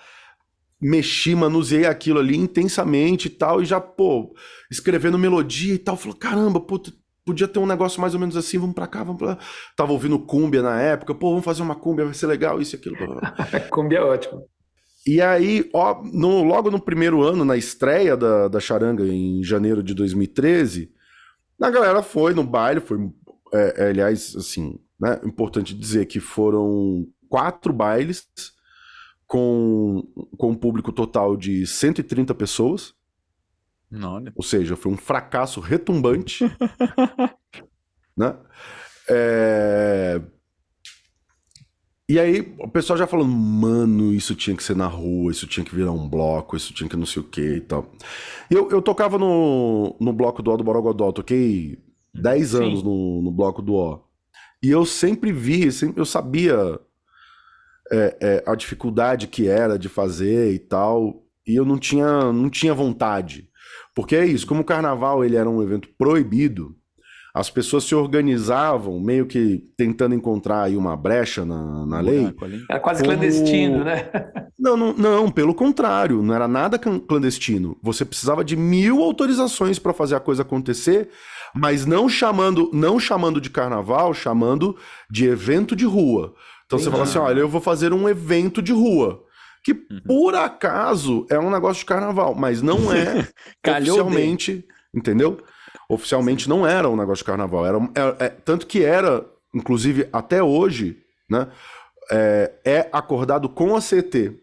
[0.81, 4.35] mexi, manuseei aquilo ali intensamente e tal, e já, pô,
[4.71, 6.81] escrevendo melodia e tal, falou, caramba, pô,
[7.25, 9.39] podia ter um negócio mais ou menos assim, vamos pra cá, vamos pra lá.
[9.77, 12.79] Tava ouvindo cúmbia na época, pô, vamos fazer uma cúmbia, vai ser legal, isso e
[12.79, 12.97] aquilo.
[13.71, 14.47] cúmbia é ótimo.
[15.07, 19.83] E aí, ó, no, logo no primeiro ano, na estreia da, da Charanga, em janeiro
[19.83, 20.91] de 2013,
[21.61, 22.99] a galera foi no baile, foi,
[23.53, 28.27] é, é, aliás, assim, né, importante dizer que foram quatro bailes
[29.27, 32.95] com, com um público total de 130 pessoas.
[33.93, 34.33] Olha.
[34.35, 36.45] Ou seja, foi um fracasso retumbante.
[38.17, 38.37] né?
[39.09, 40.21] É...
[42.09, 45.65] E aí, o pessoal já falando, mano, isso tinha que ser na rua, isso tinha
[45.67, 47.91] que virar um bloco, isso tinha que não sei o que e tal.
[48.49, 51.83] Eu, eu tocava no, no bloco do O do Borogodó, toquei
[52.15, 54.01] 10 anos no, no bloco do O.
[54.63, 56.81] E eu sempre vi, sempre, eu sabia
[57.91, 62.51] é, é, a dificuldade que era de fazer e tal, e eu não tinha, não
[62.51, 63.49] tinha vontade.
[63.95, 66.77] Porque é isso, como o carnaval ele era um evento proibido,
[67.37, 72.35] as pessoas se organizavam meio que tentando encontrar aí uma brecha na, na lei.
[72.69, 73.13] Era quase como...
[73.13, 74.09] clandestino, né?
[74.59, 77.77] Não, não, não, pelo contrário, não era nada clandestino.
[77.83, 81.11] Você precisava de mil autorizações para fazer a coisa acontecer,
[81.55, 84.75] mas não chamando, não chamando de carnaval, chamando
[85.11, 86.35] de evento de rua.
[86.67, 86.85] Então Entendi.
[86.85, 89.25] você fala assim: olha, eu vou fazer um evento de rua
[89.67, 90.01] que uhum.
[90.07, 93.29] por acaso é um negócio de carnaval, mas não é
[93.67, 95.41] oficialmente, entendeu?
[95.89, 97.67] Oficialmente não era um negócio de carnaval.
[97.67, 100.99] Era, é, é, tanto que era, inclusive até hoje,
[101.29, 101.49] né,
[102.13, 104.35] é, é acordado com a CT.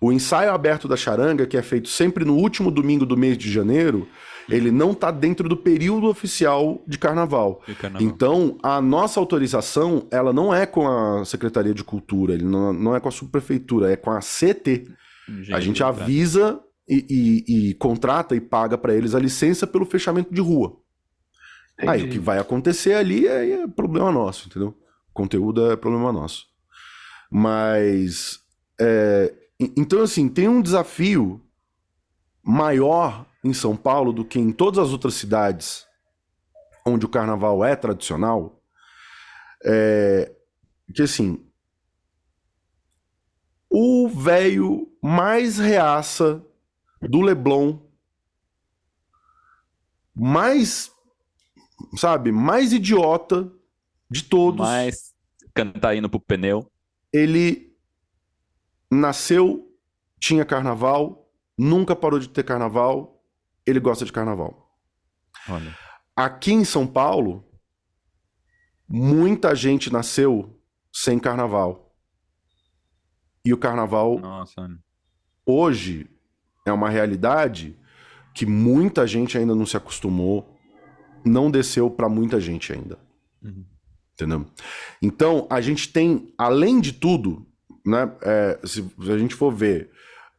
[0.00, 3.52] O ensaio aberto da charanga, que é feito sempre no último domingo do mês de
[3.52, 4.08] janeiro,
[4.48, 7.62] ele não está dentro do período oficial de carnaval.
[7.66, 8.06] de carnaval.
[8.06, 12.96] Então, a nossa autorização, ela não é com a Secretaria de Cultura, ele não, não
[12.96, 14.88] é com a subprefeitura, é com a CT.
[15.52, 20.34] A gente avisa e, e, e, contrata e paga para eles a licença pelo fechamento
[20.34, 20.76] de rua.
[21.74, 21.90] Entendi.
[21.90, 24.76] Aí o que vai acontecer ali é, é problema nosso, entendeu?
[25.10, 26.46] O conteúdo é problema nosso.
[27.30, 28.40] Mas.
[28.80, 29.32] É,
[29.76, 31.40] então, assim, tem um desafio
[32.42, 35.86] maior em São Paulo do que em todas as outras cidades
[36.86, 38.60] onde o carnaval é tradicional.
[39.64, 40.34] É,
[40.94, 41.44] que assim.
[43.70, 46.44] O velho mais reaça
[47.00, 47.78] do Leblon,
[50.14, 50.92] mais
[51.96, 53.50] sabe, mais idiota
[54.10, 54.60] de todos.
[54.60, 55.14] Mais
[55.54, 56.70] cantar indo pro pneu.
[57.12, 57.74] Ele
[58.90, 59.74] nasceu,
[60.20, 63.21] tinha carnaval, nunca parou de ter carnaval,
[63.66, 64.70] ele gosta de carnaval.
[65.48, 65.76] Olha.
[66.14, 67.44] Aqui em São Paulo,
[68.88, 70.60] muita gente nasceu
[70.92, 71.96] sem carnaval.
[73.44, 74.68] E o carnaval Nossa.
[75.44, 76.08] hoje
[76.66, 77.76] é uma realidade
[78.34, 80.58] que muita gente ainda não se acostumou,
[81.24, 82.98] não desceu para muita gente ainda.
[83.42, 83.64] Uhum.
[84.14, 84.46] Entendeu?
[85.00, 87.46] Então, a gente tem, além de tudo,
[87.84, 89.90] né, é, se, a gente for ver,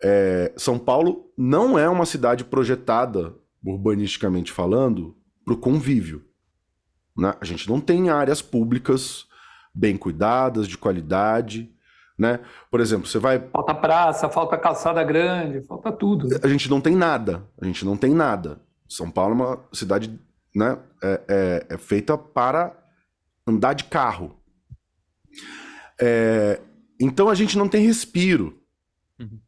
[0.04, 6.24] é, São Paulo não é uma cidade projetada, urbanisticamente falando, para o convívio.
[7.18, 7.34] Né?
[7.40, 9.26] A gente não tem áreas públicas
[9.74, 11.72] bem cuidadas, de qualidade.
[12.18, 12.40] Né?
[12.70, 13.40] Por exemplo, você vai.
[13.40, 16.28] Falta praça, falta calçada grande, falta tudo.
[16.44, 17.44] A gente não tem nada.
[17.62, 18.62] A gente não tem nada.
[18.90, 20.20] São Paulo é uma cidade
[20.54, 22.78] né, é, é, é feita para
[23.48, 24.38] andar de carro.
[26.00, 26.60] É,
[27.00, 28.60] então a gente não tem respiro.
[29.20, 29.40] Uhum.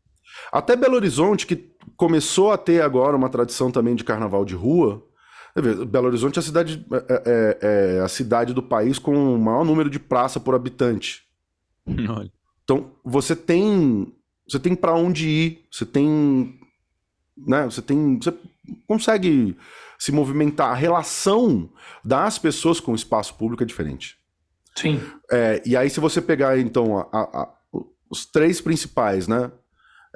[0.58, 5.06] Até Belo Horizonte, que começou a ter agora uma tradição também de carnaval de rua.
[5.88, 9.40] Belo Horizonte é a cidade, é, é, é, é a cidade do país com o
[9.40, 11.24] maior número de praça por habitante.
[11.88, 12.32] Olha.
[12.64, 14.12] Então você tem
[14.48, 16.60] você tem para onde ir, você tem,
[17.36, 17.66] né?
[17.66, 18.34] Você tem, você
[18.88, 19.58] consegue
[19.98, 20.72] se movimentar.
[20.72, 21.70] A relação
[22.04, 24.18] das pessoas com o espaço público é diferente.
[24.76, 25.02] Sim.
[25.32, 27.54] É, e aí, se você pegar, então, a, a,
[28.10, 29.52] os três principais, né?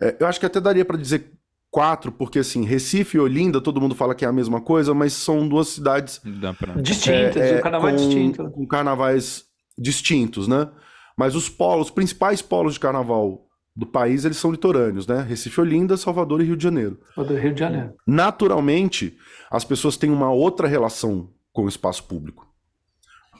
[0.01, 1.31] É, eu acho que até daria para dizer
[1.71, 5.13] quatro, porque assim, Recife e Olinda, todo mundo fala que é a mesma coisa, mas
[5.13, 6.21] são duas cidades
[6.57, 6.73] pra...
[6.81, 8.51] distintas, é, é, o carnaval é com, distinto.
[8.51, 9.45] Com carnavais
[9.77, 10.69] distintos, né?
[11.17, 15.21] Mas os polos, os principais polos de carnaval do país, eles são litorâneos, né?
[15.21, 16.99] Recife, Olinda, Salvador e Rio de Janeiro.
[17.15, 17.93] Rio de Janeiro.
[18.05, 19.17] Naturalmente,
[19.51, 22.47] as pessoas têm uma outra relação com o espaço público.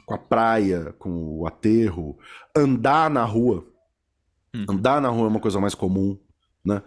[0.06, 2.18] Com a praia, com o aterro,
[2.56, 3.66] andar na rua.
[4.54, 4.66] Hum.
[4.68, 6.18] Andar na rua é uma coisa mais comum,
[6.64, 6.82] né?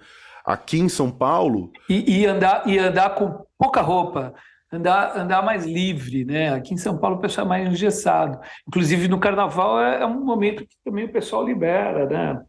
[0.46, 1.72] Aqui em São Paulo...
[1.90, 4.34] E, e, andar, e andar com pouca roupa,
[4.72, 6.54] andar, andar mais livre, né?
[6.54, 8.40] Aqui em São Paulo o pessoal é mais engessado.
[8.68, 12.42] Inclusive no Carnaval é, é um momento que também o pessoal libera, né?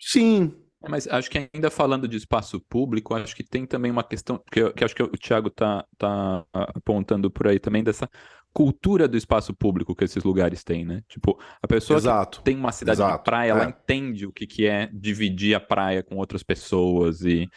[0.00, 0.54] Sim,
[0.88, 4.60] mas acho que ainda falando de espaço público, acho que tem também uma questão que,
[4.60, 8.08] eu, que acho que o Thiago está tá apontando por aí também, dessa
[8.54, 11.02] cultura do espaço público que esses lugares têm, né?
[11.08, 12.38] Tipo, a pessoa Exato.
[12.38, 13.18] que tem uma cidade Exato.
[13.18, 13.50] de praia, é.
[13.50, 17.48] ela entende o que, que é dividir a praia com outras pessoas e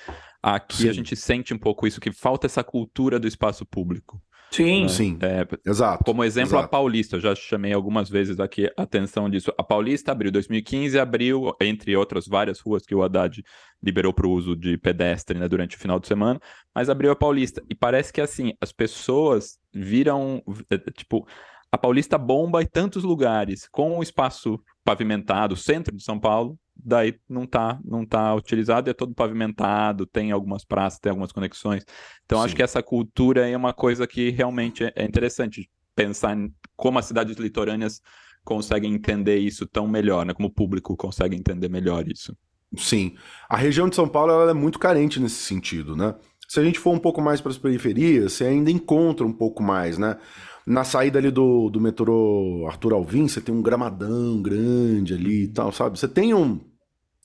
[0.42, 0.90] aqui Sim.
[0.90, 4.20] a gente sente um pouco isso, que falta essa cultura do espaço público.
[4.50, 4.88] Sim, né?
[4.88, 5.18] sim.
[5.22, 6.04] É, exato.
[6.04, 6.66] Como exemplo, exato.
[6.66, 9.52] a Paulista, eu já chamei algumas vezes aqui a atenção disso.
[9.58, 13.44] A Paulista abriu 2015, abriu, entre outras várias ruas que o Haddad
[13.84, 16.40] liberou para o uso de pedestre né, durante o final de semana,
[16.74, 17.62] mas abriu a Paulista.
[17.70, 21.28] E parece que assim, as pessoas viram, é, tipo,
[21.72, 27.20] a Paulista bomba em tantos lugares, com o espaço pavimentado, centro de São Paulo, daí
[27.28, 31.84] não está não tá utilizado, é todo pavimentado, tem algumas praças, tem algumas conexões.
[32.26, 32.46] Então, Sim.
[32.46, 37.00] acho que essa cultura é uma coisa que realmente é, é interessante pensar em como
[37.00, 38.02] as cidades litorâneas
[38.46, 40.34] conseguem entender isso tão melhor, né?
[40.34, 42.36] Como o público consegue entender melhor isso.
[42.78, 43.16] Sim.
[43.50, 46.16] A região de São Paulo ela é muito carente nesse sentido, né?
[46.48, 49.62] Se a gente for um pouco mais para as periferias, você ainda encontra um pouco
[49.62, 50.18] mais, né?
[50.66, 55.48] Na saída ali do, do metrô Arthur Alvim, você tem um gramadão grande ali e
[55.48, 56.00] tal, sabe?
[56.00, 56.60] Você tem um.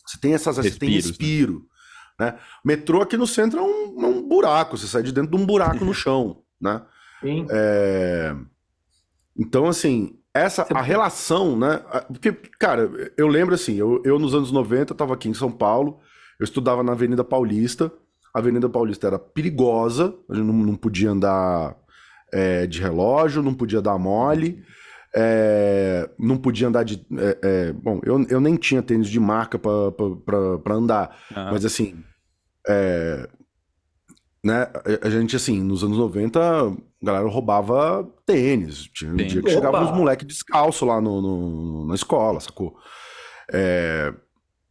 [0.07, 0.57] Você tem essas.
[0.57, 1.67] Respiros, você tem respiro.
[2.19, 2.33] Né?
[2.33, 2.39] né?
[2.65, 5.47] Metrô aqui no centro é um, é um buraco, você sai de dentro de um
[5.47, 6.83] buraco no chão, né?
[7.21, 7.47] Sim.
[7.51, 8.35] É...
[9.37, 11.81] Então, assim, essa a relação, né?
[12.09, 16.01] Porque, cara, eu lembro assim, eu, eu nos anos 90 estava aqui em São Paulo,
[16.41, 17.93] eu estudava na Avenida Paulista,
[18.35, 21.77] a Avenida Paulista era perigosa, a gente não, não podia andar
[22.33, 24.65] é, de relógio, não podia dar mole,
[25.15, 27.05] é, não podia andar de.
[27.19, 32.03] É, é bom, eu, eu nem tinha tênis de marca para andar, mas assim.
[32.67, 33.29] É,
[34.45, 34.69] né,
[35.01, 38.89] a gente, assim, nos anos 90, a galera roubava tênis.
[38.93, 39.27] Tinha um Sim.
[39.27, 42.77] dia que chegavam uns moleques descalço lá no, no, na escola, sacou?
[43.53, 44.13] É,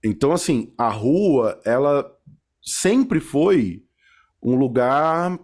[0.03, 2.11] então, assim, a rua, ela
[2.61, 3.83] sempre foi
[4.41, 5.39] um lugar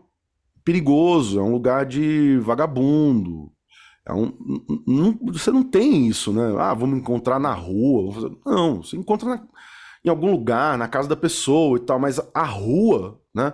[0.63, 3.51] perigoso, é um lugar de vagabundo.
[4.05, 4.33] É um,
[5.31, 6.55] você não tem isso, né?
[6.57, 8.31] Ah, vamos encontrar na rua.
[8.45, 9.47] Não, você encontra na,
[10.03, 13.53] em algum lugar, na casa da pessoa e tal, mas a rua, né?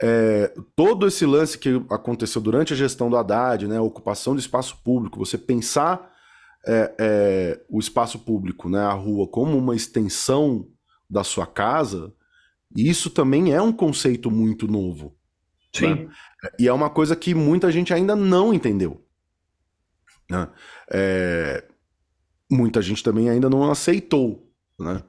[0.00, 3.80] É, todo esse lance que aconteceu durante a gestão do Haddad, né?
[3.80, 6.12] Ocupação do espaço público, você pensar
[6.66, 8.80] é, é, o espaço público, né?
[8.80, 10.66] A rua como uma extensão
[11.08, 12.12] da sua casa,
[12.76, 15.16] isso também é um conceito muito novo.
[15.72, 15.94] Sim.
[15.94, 16.08] Né?
[16.58, 19.04] E é uma coisa que muita gente ainda não entendeu.
[20.30, 20.48] Né?
[20.90, 21.64] É...
[22.50, 24.48] Muita gente também ainda não aceitou.
[24.78, 25.02] Né?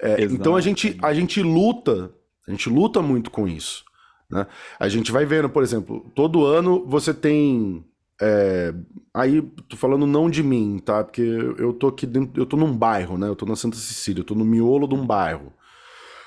[0.00, 2.12] É, então a gente, a gente luta,
[2.46, 3.84] a gente luta muito com isso.
[4.30, 4.46] Né?
[4.78, 7.84] A gente vai vendo, por exemplo, todo ano você tem.
[8.20, 8.74] É...
[9.14, 11.02] aí, tô falando não de mim, tá?
[11.02, 13.28] Porque eu tô aqui dentro, eu tô num bairro, né?
[13.28, 15.52] Eu tô na Santa Cecília, eu tô no miolo de um bairro.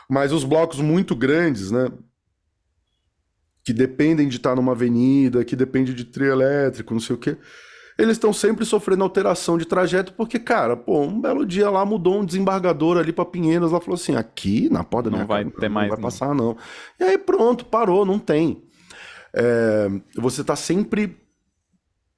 [0.10, 1.92] Mas os blocos muito grandes, né?
[3.64, 7.38] Que dependem de estar numa avenida, que depende de trio elétrico, não sei o quê.
[7.98, 12.20] Eles estão sempre sofrendo alteração de trajeto, porque, cara, pô, um belo dia lá mudou
[12.20, 15.46] um desembargador ali para Pinheiros, lá falou assim: aqui na porta da minha não vai
[15.46, 16.58] casa, ter mais, não vai passar, não.
[17.00, 18.62] E aí pronto, parou, não tem.
[19.34, 21.25] É, você tá sempre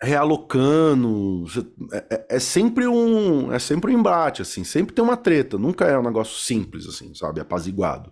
[0.02, 1.46] realocando.
[1.92, 3.52] É, é, é, sempre um.
[3.52, 4.64] É sempre um embate, assim.
[4.64, 5.58] Sempre tem uma treta.
[5.58, 7.42] Nunca é um negócio simples, assim, sabe?
[7.42, 8.12] Apaziguado.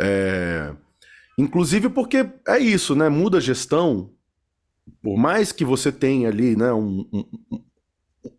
[0.00, 0.72] É...
[1.38, 3.08] Inclusive porque é isso, né?
[3.08, 4.10] Muda a gestão.
[5.02, 7.24] Por mais que você tenha ali, né, um, um,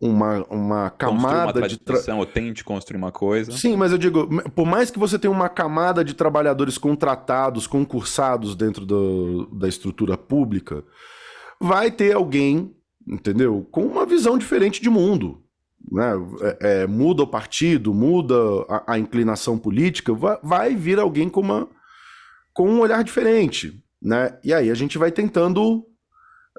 [0.00, 1.76] uma, uma camada uma de.
[1.76, 2.14] Tra...
[2.14, 3.52] Ou tente construir uma coisa.
[3.52, 8.56] Sim, mas eu digo, por mais que você tenha uma camada de trabalhadores contratados, concursados
[8.56, 10.82] dentro do, da estrutura pública,
[11.60, 12.74] vai ter alguém,
[13.06, 13.66] entendeu?
[13.70, 15.42] Com uma visão diferente de mundo.
[15.90, 16.12] Né?
[16.40, 18.34] É, é, muda o partido, muda
[18.68, 21.68] a, a inclinação política, vai, vai, vir alguém com, uma,
[22.52, 23.82] com um olhar diferente.
[24.00, 24.38] Né?
[24.44, 25.86] E aí a gente vai tentando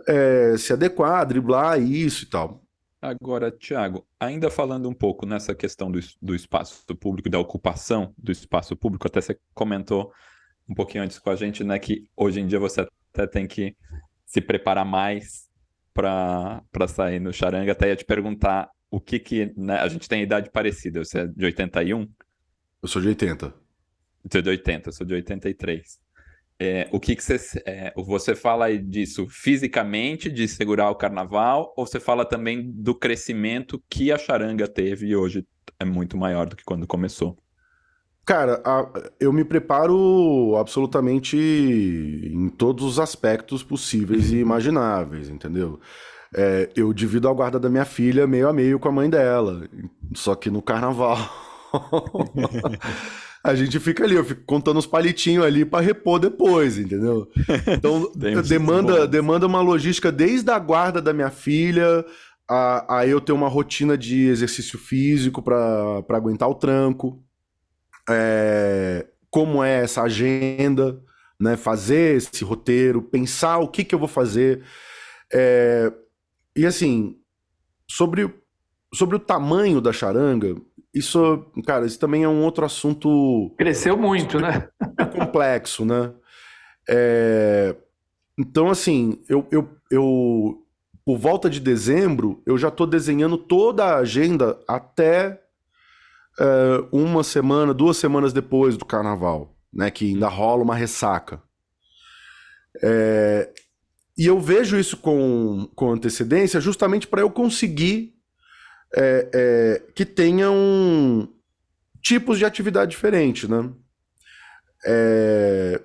[0.07, 2.63] é, se adequar, driblar isso e tal.
[3.01, 8.31] Agora, Tiago, ainda falando um pouco nessa questão do, do espaço público, da ocupação do
[8.31, 10.11] espaço público, até você comentou
[10.67, 13.75] um pouquinho antes com a gente, né, que hoje em dia você até tem que
[14.29, 15.49] se preparar mais
[15.93, 17.71] para sair no charanga.
[17.71, 19.51] Até ia te perguntar o que que.
[19.57, 21.03] Né, a gente tem idade parecida.
[21.03, 22.07] Você é de 81?
[22.81, 23.53] Eu sou de 80.
[24.23, 25.99] Você é de 80, eu sou de 83.
[26.61, 31.87] É, o que, que você, é, você fala disso fisicamente, de segurar o carnaval, ou
[31.87, 35.47] você fala também do crescimento que a charanga teve e hoje
[35.79, 37.37] é muito maior do que quando começou?
[38.29, 38.87] Cara, a,
[39.19, 44.41] eu me preparo absolutamente em todos os aspectos possíveis e uhum.
[44.41, 45.79] imagináveis, entendeu?
[46.35, 49.67] É, eu divido a guarda da minha filha meio a meio com a mãe dela,
[50.13, 51.17] só que no carnaval.
[53.43, 57.27] a gente fica ali, eu fico contando os palitinhos ali para repor depois, entendeu?
[57.67, 58.11] Então,
[58.47, 62.05] demanda, demanda uma logística desde a guarda da minha filha,
[62.47, 67.27] a, a eu ter uma rotina de exercício físico para aguentar o tranco.
[68.09, 70.99] É, como é essa agenda,
[71.39, 71.55] né?
[71.55, 74.63] Fazer esse roteiro, pensar o que, que eu vou fazer.
[75.33, 75.91] É,
[76.55, 77.17] e assim,
[77.89, 78.33] sobre,
[78.93, 80.55] sobre o tamanho da charanga,
[80.93, 83.53] isso, cara, isso também é um outro assunto.
[83.57, 84.67] Cresceu muito, né?
[85.13, 86.11] complexo, né?
[86.89, 87.75] É,
[88.37, 90.65] então, assim, eu, eu, eu,
[91.05, 95.39] por volta de dezembro, eu já estou desenhando toda a agenda até
[96.39, 99.91] é, uma semana, duas semanas depois do carnaval, né?
[99.91, 101.41] Que ainda rola uma ressaca.
[102.81, 103.51] É,
[104.17, 108.15] e eu vejo isso com, com antecedência justamente para eu conseguir
[108.95, 111.29] é, é, que tenham
[112.01, 113.69] tipos de atividade diferente, né?
[114.85, 115.81] É,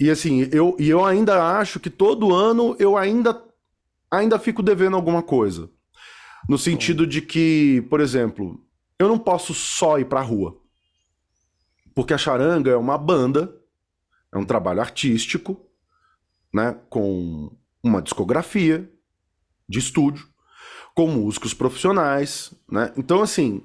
[0.00, 3.42] e assim, eu, e eu ainda acho que todo ano eu ainda,
[4.10, 5.70] ainda fico devendo alguma coisa.
[6.48, 8.63] No sentido de que, por exemplo,
[8.98, 10.60] eu não posso só ir pra rua.
[11.94, 13.54] Porque a charanga é uma banda,
[14.32, 15.60] é um trabalho artístico,
[16.52, 16.78] né?
[16.88, 17.50] Com
[17.82, 18.90] uma discografia
[19.68, 20.28] de estúdio
[20.94, 22.92] com músicos profissionais, né?
[22.96, 23.62] Então, assim,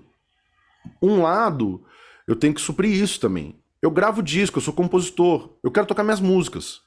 [1.02, 1.86] um lado,
[2.28, 3.56] eu tenho que suprir isso também.
[3.82, 6.82] Eu gravo disco, eu sou compositor, eu quero tocar minhas músicas,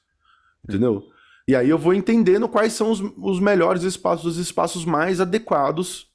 [0.68, 1.08] entendeu?
[1.46, 6.10] E aí eu vou entendendo quais são os, os melhores espaços, os espaços mais adequados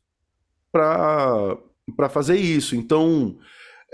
[0.71, 1.57] para
[2.09, 2.75] fazer isso.
[2.75, 3.37] Então,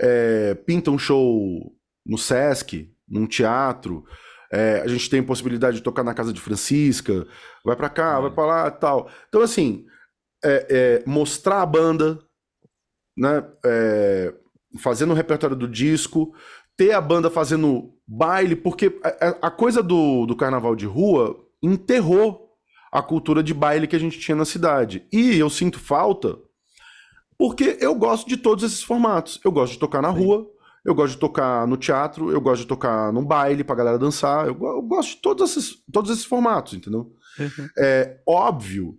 [0.00, 1.74] é, pinta um show
[2.04, 4.04] no Sesc, num teatro,
[4.52, 7.26] é, a gente tem possibilidade de tocar na casa de Francisca,
[7.64, 9.10] vai para cá, vai para lá tal.
[9.28, 9.84] Então, assim,
[10.44, 12.20] é, é, mostrar a banda,
[13.16, 13.44] né?
[13.64, 14.34] É,
[14.78, 16.34] fazendo o repertório do disco,
[16.76, 22.50] ter a banda fazendo baile, porque a, a, coisa do, do carnaval de rua enterrou
[22.92, 25.06] a cultura de baile que a gente tinha na cidade.
[25.12, 26.38] E eu sinto falta
[27.38, 29.40] porque eu gosto de todos esses formatos.
[29.44, 30.46] Eu gosto de tocar na rua,
[30.84, 34.46] eu gosto de tocar no teatro, eu gosto de tocar no baile pra galera dançar,
[34.46, 37.12] eu, eu gosto de todos esses, todos esses formatos, entendeu?
[37.38, 37.68] Uhum.
[37.78, 38.98] É óbvio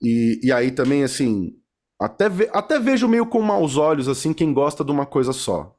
[0.00, 1.52] e, e aí também, assim,
[2.00, 5.74] até, ve até vejo meio com maus olhos, assim, quem gosta de uma coisa só.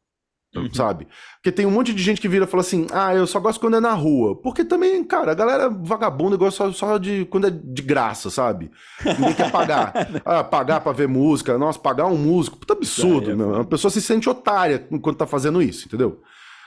[0.55, 0.73] Uhum.
[0.73, 1.07] Sabe?
[1.35, 3.59] Porque tem um monte de gente que vira e fala assim: ah, eu só gosto
[3.59, 4.35] quando é na rua.
[4.35, 8.71] Porque também, cara, a galera vagabunda gosta só, só de quando é de graça, sabe?
[9.03, 9.93] Ninguém quer pagar.
[10.25, 11.57] ah, pagar pra ver música.
[11.57, 12.57] Nossa, pagar um músico.
[12.57, 13.55] Puta absurdo, é, meu.
[13.55, 16.21] A pessoa se sente otária enquanto tá fazendo isso, entendeu?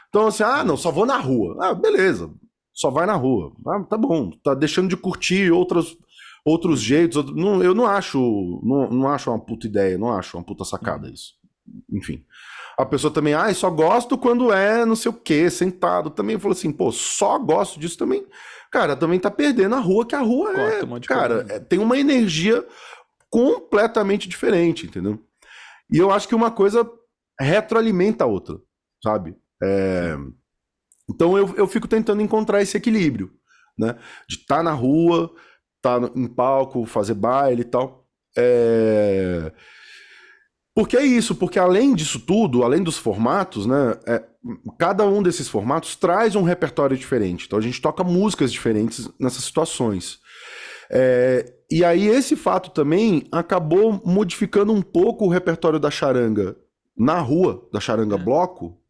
[0.08, 1.56] Então, assim, ah, não, só vou na rua.
[1.60, 2.30] Ah, beleza.
[2.72, 3.52] Só vai na rua.
[3.66, 4.30] Ah, tá bom.
[4.42, 5.96] Tá deixando de curtir outras
[6.44, 7.34] outros jeitos.
[7.34, 8.18] não, eu não acho,
[8.62, 11.12] não, não acho uma puta ideia, não acho uma puta sacada uhum.
[11.12, 11.34] isso.
[11.92, 12.24] Enfim.
[12.78, 16.10] A pessoa também, ah, só gosto quando é não sei o que, sentado.
[16.10, 18.24] Também falou assim, pô, só gosto disso também.
[18.70, 20.84] Cara, também tá perdendo a rua, que a rua é.
[20.84, 22.64] Um cara, é, tem uma energia
[23.28, 25.18] completamente diferente, entendeu?
[25.92, 26.88] E eu acho que uma coisa
[27.40, 28.56] retroalimenta a outra,
[29.02, 29.36] sabe?
[29.60, 30.16] É...
[31.10, 33.32] Então eu, eu fico tentando encontrar esse equilíbrio,
[33.76, 33.98] né?
[34.28, 35.34] De estar tá na rua,
[35.82, 38.06] tá em palco, fazer baile e tal.
[38.36, 39.52] É...
[40.78, 44.22] Porque é isso, porque além disso tudo, além dos formatos, né, é,
[44.78, 47.46] cada um desses formatos traz um repertório diferente.
[47.46, 50.20] Então a gente toca músicas diferentes nessas situações.
[50.88, 56.56] É, e aí esse fato também acabou modificando um pouco o repertório da charanga
[56.96, 58.18] na rua, da charanga é.
[58.18, 58.80] bloco,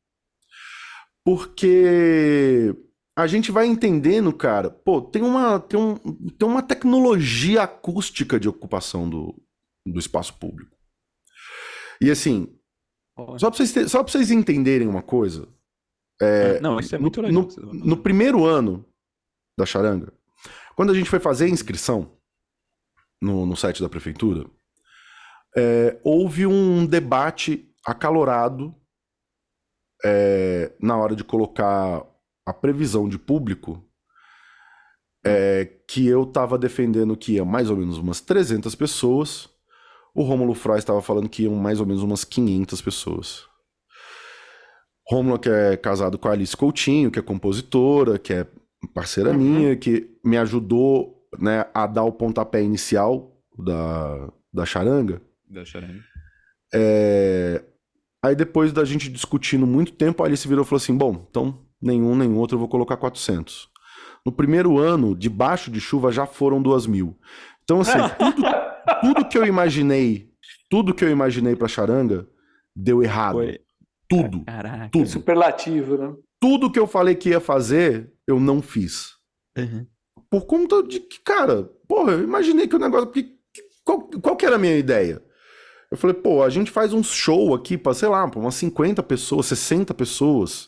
[1.25, 2.77] porque
[3.17, 8.47] a gente vai entendendo, cara, pô, tem uma, tem um, tem uma tecnologia acústica de
[8.47, 9.35] ocupação do,
[9.87, 10.77] do espaço público.
[12.01, 12.59] E assim,
[13.39, 15.49] só pra, vocês só pra vocês entenderem uma coisa.
[16.21, 17.43] É, Não, isso é muito legal.
[17.43, 18.85] No, no, primeiro ano
[19.57, 20.13] da charanga,
[20.75, 22.13] quando a gente foi fazer a inscrição
[23.21, 24.49] no, no site da prefeitura,
[25.57, 28.75] é, houve um debate acalorado
[30.05, 32.05] é, na hora de colocar
[32.47, 33.85] a previsão de público
[35.25, 39.49] é que eu estava defendendo que ia mais ou menos umas 300 pessoas.
[40.19, 43.45] O Rômulo Frois estava falando que iam mais ou menos umas 500 pessoas.
[45.09, 48.47] Rômulo que é casado com a Alice Coutinho, que é compositora, que é
[48.93, 49.39] parceira uhum.
[49.39, 55.23] minha, que me ajudou né, a dar o pontapé inicial da, da charanga.
[55.49, 56.01] Da charanga.
[56.75, 57.63] É...
[58.21, 61.65] Aí depois da gente discutindo muito tempo, a Alice virou e falou assim, bom, então
[61.81, 63.69] nenhum, nenhum outro, eu vou colocar 400.
[64.27, 67.17] No primeiro ano, debaixo de chuva, já foram 2 mil.
[67.69, 68.43] Então, assim, tudo,
[69.03, 70.31] tudo que eu imaginei,
[70.71, 72.27] tudo que eu imaginei pra charanga,
[72.75, 73.35] deu errado.
[73.35, 73.61] Foi.
[74.09, 74.43] Tudo.
[74.47, 75.07] Caraca, tudo.
[75.07, 76.17] superlativo, né?
[76.41, 79.11] Tudo que eu falei que ia fazer, eu não fiz.
[79.59, 79.87] Uhum.
[80.31, 83.09] Por conta de que, cara, porra, eu imaginei que o negócio.
[83.09, 83.35] Porque,
[83.85, 85.23] qual, qual que era a minha ideia?
[85.91, 89.03] Eu falei, pô, a gente faz um show aqui pra, sei lá, pra umas 50
[89.03, 90.68] pessoas, 60 pessoas.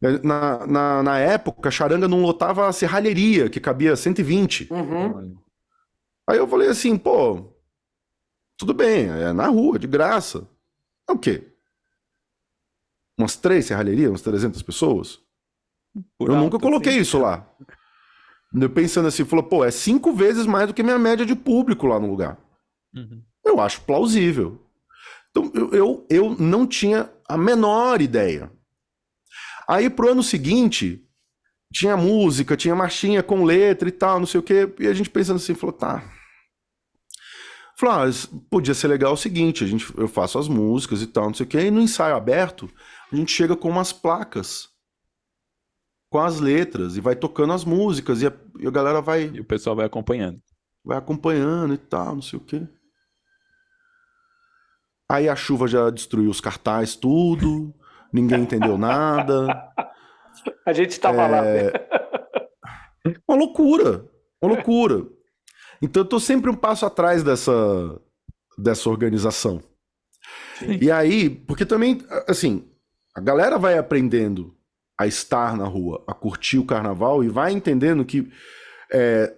[0.00, 4.68] Na, na, na época, a charanga não lotava a serralheria, que cabia 120.
[4.72, 5.36] Uhum.
[6.26, 7.52] Aí eu falei assim, pô,
[8.56, 10.48] tudo bem, é na rua, de graça.
[11.08, 11.52] É o quê?
[13.18, 15.20] Umas três serralherias, umas 300 pessoas?
[16.16, 17.46] Por eu nunca coloquei assim, isso lá.
[18.54, 21.86] Eu pensando assim, falou, pô, é cinco vezes mais do que minha média de público
[21.86, 22.38] lá no lugar.
[22.94, 23.22] Uhum.
[23.44, 24.60] Eu acho plausível.
[25.30, 28.50] Então, eu, eu, eu não tinha a menor ideia.
[29.70, 31.00] Aí, pro ano seguinte,
[31.72, 34.68] tinha música, tinha marchinha com letra e tal, não sei o quê.
[34.80, 36.02] E a gente pensando assim, falou, tá.
[37.78, 38.10] Falou, ah,
[38.50, 41.46] podia ser legal o seguinte, a gente, eu faço as músicas e tal, não sei
[41.46, 41.60] o quê.
[41.60, 42.68] E no ensaio aberto,
[43.12, 44.68] a gente chega com umas placas
[46.10, 49.30] com as letras e vai tocando as músicas e a, e a galera vai.
[49.32, 50.42] E o pessoal vai acompanhando.
[50.84, 52.66] Vai acompanhando e tal, não sei o quê.
[55.08, 57.72] Aí a chuva já destruiu os cartazes, tudo.
[58.12, 59.72] Ninguém entendeu nada.
[60.66, 61.28] A gente estava é...
[61.28, 61.42] lá.
[61.42, 61.72] Né?
[63.28, 64.04] Uma loucura.
[64.42, 65.06] Uma loucura.
[65.82, 67.52] Então eu tô sempre um passo atrás dessa,
[68.58, 69.62] dessa organização.
[70.58, 70.78] Sim.
[70.80, 72.68] E aí, porque também, assim,
[73.14, 74.54] a galera vai aprendendo
[74.98, 78.30] a estar na rua, a curtir o carnaval e vai entendendo que.
[78.92, 79.34] É,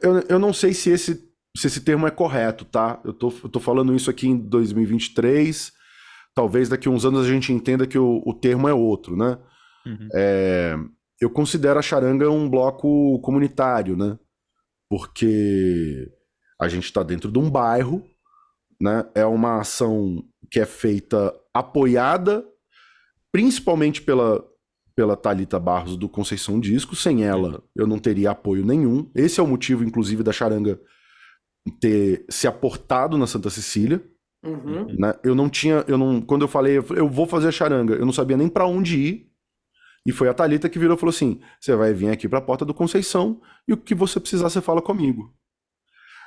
[0.00, 1.14] eu, eu não sei se esse,
[1.56, 3.00] se esse termo é correto, tá?
[3.04, 5.72] Eu tô, eu tô falando isso aqui em 2023.
[6.34, 9.38] Talvez daqui a uns anos a gente entenda que o, o termo é outro, né?
[9.86, 10.08] Uhum.
[10.14, 10.76] É,
[11.20, 14.18] eu considero a charanga um bloco comunitário, né?
[14.88, 16.10] Porque
[16.60, 18.04] a gente está dentro de um bairro,
[18.80, 19.04] né?
[19.14, 22.44] É uma ação que é feita apoiada
[23.34, 24.44] principalmente pela,
[24.94, 26.94] pela Talita Barros do Conceição Disco.
[26.94, 29.10] Sem ela, eu não teria apoio nenhum.
[29.12, 30.80] Esse é o motivo, inclusive, da Charanga
[31.80, 34.00] ter se aportado na Santa Cecília.
[34.44, 34.86] Uhum.
[34.98, 35.14] Né?
[35.22, 38.36] Eu não tinha, eu não, quando eu falei, eu vou fazer Charanga, eu não sabia
[38.36, 39.30] nem para onde ir.
[40.06, 42.42] E foi a Talita que virou e falou assim: você vai vir aqui para a
[42.42, 45.34] porta do Conceição e o que você precisar você fala comigo.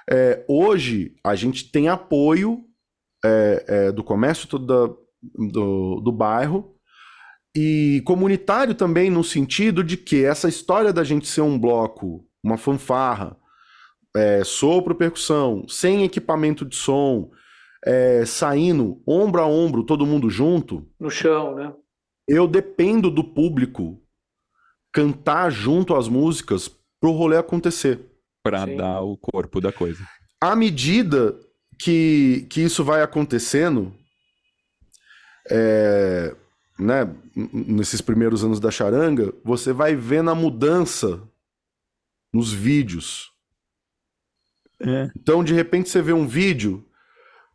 [0.10, 2.64] É, hoje a gente tem apoio
[3.24, 4.96] é, é, do comércio todo da,
[5.52, 6.76] do, do bairro
[7.56, 12.58] e comunitário também no sentido de que essa história da gente ser um bloco, uma
[12.58, 13.36] fanfarra,
[14.16, 17.30] é, sopro, percussão, sem equipamento de som,
[17.86, 20.88] é, saindo ombro a ombro, todo mundo junto.
[21.00, 21.74] No chão, né?
[22.28, 24.02] Eu dependo do público
[24.92, 26.70] cantar junto às músicas
[27.00, 28.00] pro rolê acontecer.
[28.44, 30.04] Para dar o corpo da coisa.
[30.42, 31.38] À medida
[31.78, 33.94] que, que isso vai acontecendo,
[35.50, 36.36] é,
[36.80, 41.22] né, nesses primeiros anos da charanga, você vai vendo a mudança
[42.34, 43.32] nos vídeos.
[44.80, 45.10] É.
[45.16, 46.87] Então, de repente, você vê um vídeo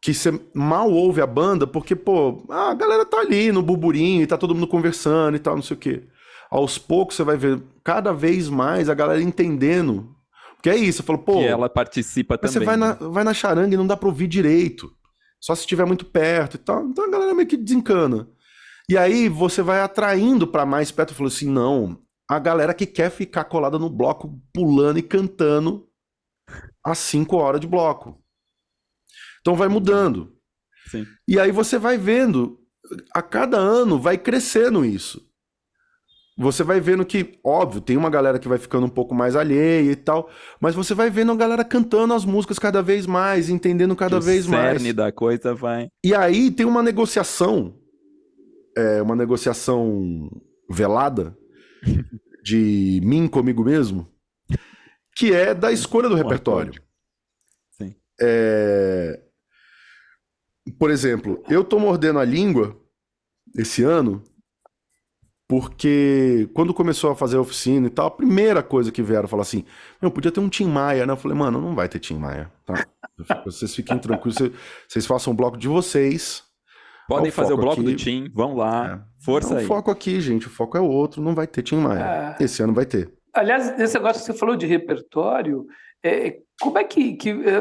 [0.03, 4.27] que você mal ouve a banda, porque, pô, a galera tá ali no burburinho e
[4.27, 6.03] tá todo mundo conversando e tal, não sei o quê.
[6.51, 10.13] Aos poucos você vai ver cada vez mais a galera entendendo.
[10.57, 11.41] Porque é isso, você falou, pô.
[11.41, 12.53] E ela participa também.
[12.53, 12.97] Você vai, né?
[13.01, 14.93] na, vai na charanga e não dá pra ouvir direito.
[15.41, 16.85] Só se estiver muito perto e tal.
[16.85, 18.29] Então a galera meio que desencana.
[18.89, 21.97] E aí você vai atraindo para mais perto, falou assim, não,
[22.29, 25.87] a galera que quer ficar colada no bloco, pulando e cantando
[26.85, 28.22] às 5 horas de bloco.
[29.43, 30.33] Então vai mudando.
[30.91, 31.05] Sim.
[31.29, 32.59] E aí você vai vendo,
[33.15, 35.23] a cada ano vai crescendo isso.
[36.39, 39.93] Você vai vendo que, óbvio, tem uma galera que vai ficando um pouco mais alheia
[39.93, 43.95] e tal, mas você vai vendo a galera cantando as músicas cada vez mais, entendendo
[43.95, 44.83] cada que vez o mais.
[44.83, 45.89] O da coisa vai.
[46.03, 47.75] E aí tem uma negociação
[48.77, 50.31] é, uma negociação
[50.69, 51.37] velada
[52.43, 54.09] de mim comigo mesmo,
[55.15, 56.73] que é da escolha do repertório.
[57.73, 57.95] Sim.
[58.21, 59.21] É...
[60.79, 62.77] Por exemplo, eu tô mordendo a língua
[63.57, 64.23] esse ano
[65.49, 69.43] porque quando começou a fazer a oficina e tal, a primeira coisa que vieram falar
[69.43, 69.65] assim:
[70.01, 71.13] eu podia ter um Tim Maia, né?
[71.13, 72.87] Eu falei, mano, não vai ter Tim Maia, tá?
[73.45, 74.39] Vocês fiquem tranquilos,
[74.89, 76.43] vocês façam um bloco de vocês,
[77.09, 77.91] Podem o fazer o bloco aqui.
[77.91, 79.25] do Tim, vão lá, é.
[79.25, 79.65] força aí.
[79.65, 82.37] O foco aqui, gente, o foco é outro, não vai ter Tim Maia.
[82.39, 82.45] É.
[82.45, 83.13] Esse ano vai ter.
[83.35, 85.67] Aliás, esse negócio que você falou de repertório,
[86.03, 87.61] é, como é que, que é,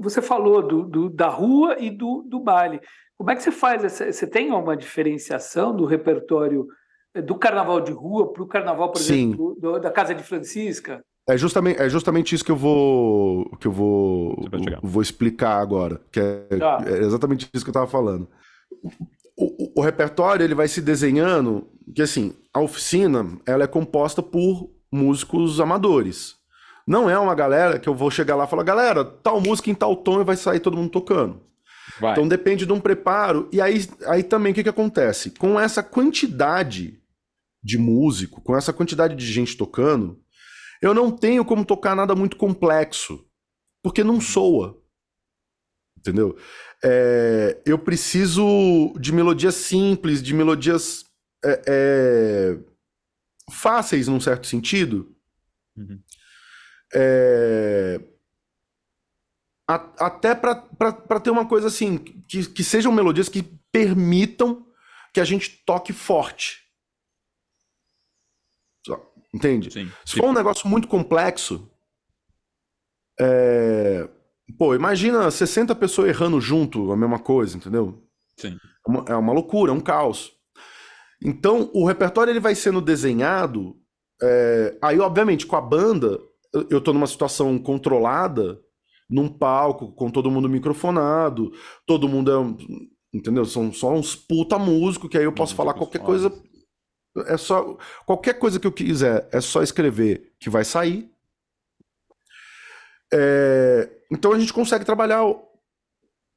[0.00, 2.80] você falou do, do, da rua e do, do baile?
[3.16, 3.84] Como é que você faz?
[3.84, 6.66] Essa, você tem uma diferenciação do repertório
[7.14, 9.28] é, do carnaval de rua para o carnaval, por Sim.
[9.28, 11.00] exemplo, do, da Casa de Francisca?
[11.28, 14.36] É justamente, é justamente isso que eu vou que eu vou,
[14.82, 16.82] vou explicar agora, que é, tá.
[16.84, 18.26] é exatamente isso que eu estava falando.
[19.36, 24.68] o, o, repertório ele vai se desenhando, que assim, a oficina ela é composta por
[24.90, 26.41] músicos amadores.
[26.86, 29.74] Não é uma galera que eu vou chegar lá e falar, galera, tal música em
[29.74, 31.40] tal tom e vai sair todo mundo tocando.
[32.00, 32.12] Vai.
[32.12, 33.48] Então depende de um preparo.
[33.52, 35.30] E aí, aí também o que, que acontece?
[35.30, 37.00] Com essa quantidade
[37.62, 40.20] de músico, com essa quantidade de gente tocando,
[40.80, 43.24] eu não tenho como tocar nada muito complexo,
[43.82, 44.80] porque não soa.
[45.96, 46.36] Entendeu?
[46.84, 51.04] É, eu preciso de melodias simples, de melodias
[51.44, 52.58] é, é,
[53.52, 55.14] fáceis num certo sentido.
[55.76, 56.00] Uhum.
[56.94, 58.00] É,
[59.68, 64.66] a, até para ter uma coisa assim, que, que sejam melodias que permitam
[65.12, 66.62] que a gente toque forte.
[69.34, 69.72] Entende?
[69.72, 69.90] Sim.
[70.04, 71.70] Se for um negócio muito complexo,
[73.18, 74.06] é...
[74.58, 78.06] pô, imagina 60 pessoas errando junto a mesma coisa, entendeu?
[78.36, 78.58] Sim.
[78.86, 80.32] É uma, é uma loucura, é um caos.
[81.24, 83.74] Então, o repertório ele vai sendo desenhado.
[84.20, 84.76] É...
[84.82, 86.20] Aí, obviamente, com a banda,
[86.70, 88.60] eu tô numa situação controlada,
[89.08, 91.52] num palco, com todo mundo microfonado,
[91.86, 93.16] todo mundo é.
[93.16, 93.44] Entendeu?
[93.44, 96.32] São só uns puta músico que aí eu posso falar qualquer coisa
[97.26, 97.76] é só
[98.06, 101.10] qualquer coisa que eu quiser, é só escrever que vai sair.
[103.12, 105.22] É, então a gente consegue trabalhar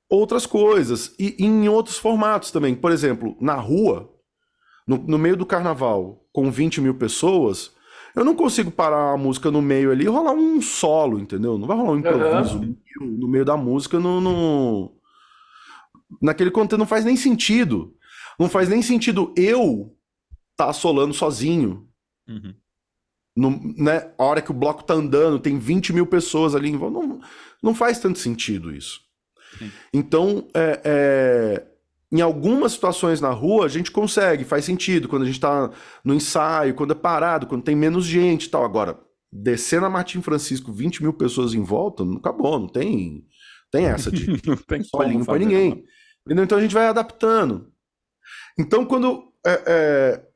[0.09, 2.75] outras coisas e, e, em outros formatos também.
[2.75, 4.13] Por exemplo, na rua,
[4.85, 7.71] no, no, meio do carnaval, com 20 mil pessoas,
[8.15, 11.57] eu não consigo parar a música no meio ali e rolar um solo, entendeu?
[11.57, 12.75] Não vai rolar um improviso uhum.
[13.01, 14.91] no meio da música no, no...
[16.21, 17.93] naquele contexto não faz nem sentido.
[18.39, 19.95] Não faz nem sentido eu
[20.55, 21.87] tá assolando sozinho.
[22.27, 22.53] Uhum.
[23.35, 26.77] No, né, a hora que o bloco tá andando, tem 20 mil pessoas ali em
[26.77, 27.05] volta.
[27.05, 27.19] Não,
[27.61, 29.01] não faz tanto sentido isso.
[29.59, 29.71] Sim.
[29.93, 31.65] Então, é, é,
[32.11, 35.07] em algumas situações na rua, a gente consegue, faz sentido.
[35.07, 35.71] Quando a gente tá
[36.03, 38.63] no ensaio, quando é parado, quando tem menos gente e tal.
[38.63, 38.99] Agora,
[39.31, 43.25] descer na Martim Francisco, 20 mil pessoas em volta, não acabou, não tem,
[43.71, 45.83] tem essa de não tem solinho para ninguém.
[46.29, 47.71] Então a gente vai adaptando.
[48.57, 50.27] Então, quando é, é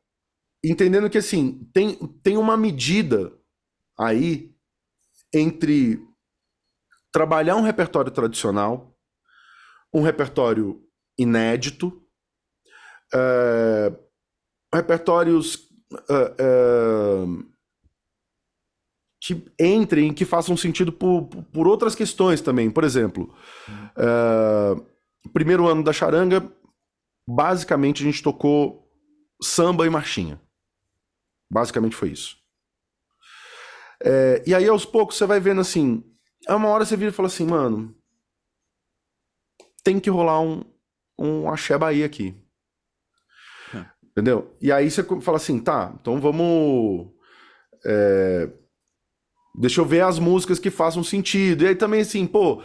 [0.63, 3.31] entendendo que assim, tem, tem uma medida
[3.97, 4.53] aí
[5.33, 5.99] entre
[7.11, 8.95] trabalhar um repertório tradicional,
[9.93, 10.83] um repertório
[11.19, 12.01] inédito,
[13.13, 13.91] é,
[14.73, 15.69] repertórios
[16.09, 17.25] é,
[19.21, 22.71] que entrem, que façam sentido por, por outras questões também.
[22.71, 23.35] Por exemplo,
[25.33, 26.49] primeiro ano da charanga,
[27.27, 28.89] basicamente a gente tocou
[29.41, 30.41] samba e marchinha.
[31.51, 32.37] Basicamente foi isso.
[34.01, 36.03] É, e aí, aos poucos, você vai vendo assim.
[36.47, 37.95] Uma hora você vira e fala assim, mano.
[39.83, 40.63] Tem que rolar um,
[41.19, 42.33] um Axé Bahia aqui.
[43.75, 43.85] É.
[44.03, 44.55] Entendeu?
[44.61, 47.07] E aí você fala assim, tá, então vamos.
[47.85, 48.49] É,
[49.55, 51.63] deixa eu ver as músicas que façam sentido.
[51.63, 52.63] E aí também, assim, pô.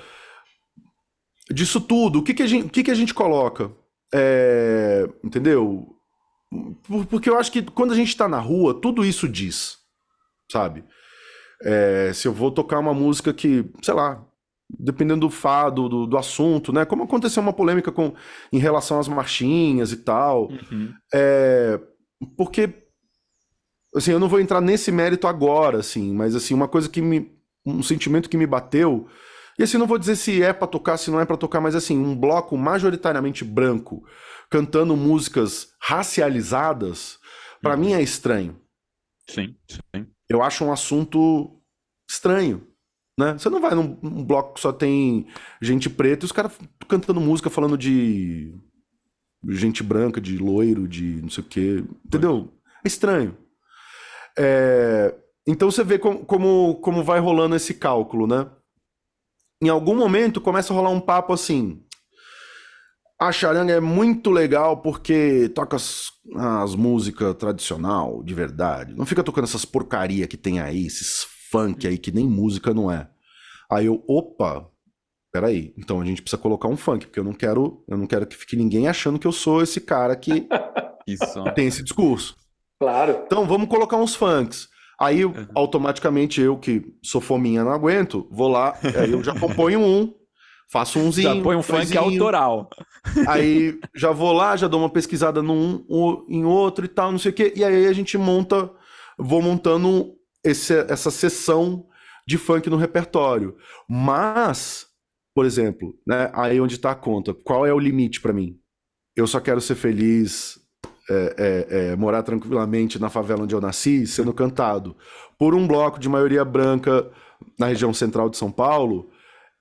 [1.50, 3.70] Disso tudo, o que, que, a, gente, o que, que a gente coloca?
[4.14, 5.94] É, entendeu?
[7.10, 9.76] Porque eu acho que quando a gente está na rua, tudo isso diz,
[10.50, 10.84] sabe?
[11.62, 14.24] É, se eu vou tocar uma música que, sei lá,
[14.70, 16.84] dependendo do fado, do, do assunto, né?
[16.84, 18.14] Como aconteceu uma polêmica com,
[18.52, 20.48] em relação às marchinhas e tal.
[20.48, 20.92] Uhum.
[21.12, 21.80] É,
[22.36, 22.72] porque,
[23.94, 27.30] assim, eu não vou entrar nesse mérito agora, assim, mas, assim, uma coisa que me...
[27.66, 29.08] um sentimento que me bateu...
[29.56, 31.76] E assim, não vou dizer se é para tocar, se não é para tocar, mas
[31.76, 34.04] assim, um bloco majoritariamente branco,
[34.50, 37.20] cantando músicas racializadas,
[37.62, 37.80] para uhum.
[37.80, 38.60] mim é estranho.
[39.30, 40.08] Sim, sim.
[40.28, 41.62] Eu acho um assunto
[42.10, 42.66] estranho.
[43.18, 43.34] Né?
[43.34, 45.26] Você não vai num, num bloco que só tem
[45.62, 46.52] gente preta e os caras
[46.88, 48.52] cantando música falando de
[49.48, 51.84] gente branca, de loiro, de não sei o quê.
[52.04, 52.52] Entendeu?
[52.84, 53.36] É estranho.
[54.36, 55.14] É...
[55.46, 58.50] Então você vê como, como, como vai rolando esse cálculo, né?
[59.62, 61.82] Em algum momento começa a rolar um papo assim.
[63.20, 68.94] A charanga é muito legal porque toca as, as músicas tradicional, de verdade.
[68.94, 71.24] Não fica tocando essas porcaria que tem aí, esses
[71.54, 73.08] funk aí que nem música não é.
[73.70, 74.68] Aí eu, opa,
[75.32, 78.26] peraí, então a gente precisa colocar um funk, porque eu não quero, eu não quero
[78.26, 80.48] que fique ninguém achando que eu sou esse cara que
[81.54, 82.36] tem esse discurso.
[82.80, 83.22] Claro.
[83.26, 84.68] Então vamos colocar uns funks.
[85.00, 85.46] Aí uhum.
[85.54, 90.12] automaticamente eu que sou fominha não aguento, vou lá, aí eu já componho um
[90.70, 91.36] Faço umzinho.
[91.36, 92.68] Já põe um funk autoral.
[93.28, 95.84] Aí já vou lá, já dou uma pesquisada num,
[96.28, 97.52] em outro e tal, não sei o quê.
[97.54, 98.70] E aí a gente monta,
[99.18, 101.86] vou montando esse, essa sessão
[102.26, 103.56] de funk no repertório.
[103.88, 104.86] Mas,
[105.34, 108.60] por exemplo, né, aí onde está a conta, qual é o limite para mim?
[109.16, 110.58] eu só quero ser feliz,
[111.08, 114.96] é, é, é, morar tranquilamente na favela onde eu nasci, sendo cantado
[115.38, 117.10] por um bloco de maioria branca
[117.58, 119.10] na região central de São Paulo,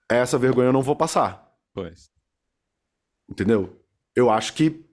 [0.10, 1.52] essa vergonha eu não vou passar.
[1.74, 2.10] Pois.
[3.30, 3.80] Entendeu?
[4.16, 4.86] Eu acho que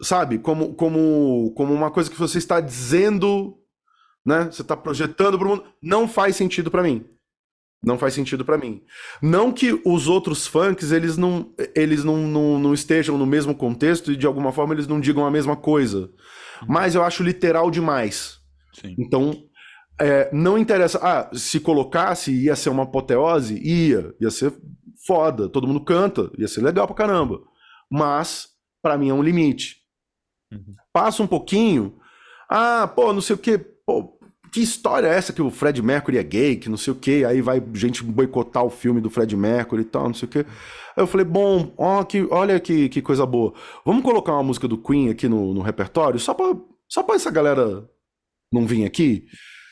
[0.00, 3.58] sabe, como, como, como uma coisa que você está dizendo,
[4.24, 4.44] né?
[4.50, 7.04] Você está projetando para o mundo, não faz sentido para mim.
[7.84, 8.82] Não faz sentido para mim.
[9.20, 14.10] Não que os outros funks eles não eles não, não, não, estejam no mesmo contexto
[14.10, 16.10] e de alguma forma eles não digam a mesma coisa.
[16.62, 16.68] Uhum.
[16.68, 18.38] Mas eu acho literal demais.
[18.72, 18.94] Sim.
[18.98, 19.34] Então,
[20.00, 20.98] é, não interessa.
[21.02, 23.60] Ah, se colocasse, ia ser uma apoteose?
[23.62, 24.14] Ia.
[24.20, 24.52] Ia ser
[25.06, 25.48] foda.
[25.48, 26.30] Todo mundo canta.
[26.38, 27.40] Ia ser legal pra caramba.
[27.90, 28.48] Mas,
[28.82, 29.76] para mim, é um limite.
[30.52, 30.74] Uhum.
[30.92, 31.98] Passa um pouquinho.
[32.48, 33.58] Ah, pô, não sei o quê.
[33.58, 34.13] Pô,
[34.54, 37.24] que história é essa que o Fred Mercury é gay, que não sei o quê,
[37.26, 40.46] aí vai gente boicotar o filme do Fred Mercury e tal, não sei o quê.
[40.96, 43.52] Aí eu falei, bom, ó, que, olha que, que coisa boa.
[43.84, 46.56] Vamos colocar uma música do Queen aqui no, no repertório, só pra,
[46.88, 47.84] só pra essa galera
[48.52, 49.26] não vir aqui?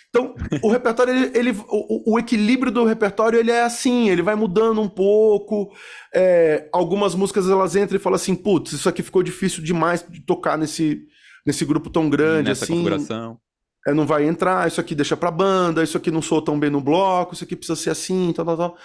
[0.08, 4.34] Então, o repertório, ele, ele o, o, equilíbrio do repertório, ele é assim, ele vai
[4.34, 5.72] mudando um pouco.
[6.12, 10.20] É, algumas músicas, elas entram e falam assim, putz, isso aqui ficou difícil demais de
[10.22, 11.04] tocar nesse,
[11.46, 12.72] nesse grupo tão grande, Nessa assim.
[12.72, 13.38] configuração
[13.86, 16.70] é, não vai entrar, isso aqui deixa pra banda, isso aqui não soa tão bem
[16.70, 18.76] no bloco, isso aqui precisa ser assim, tal, tal, tal.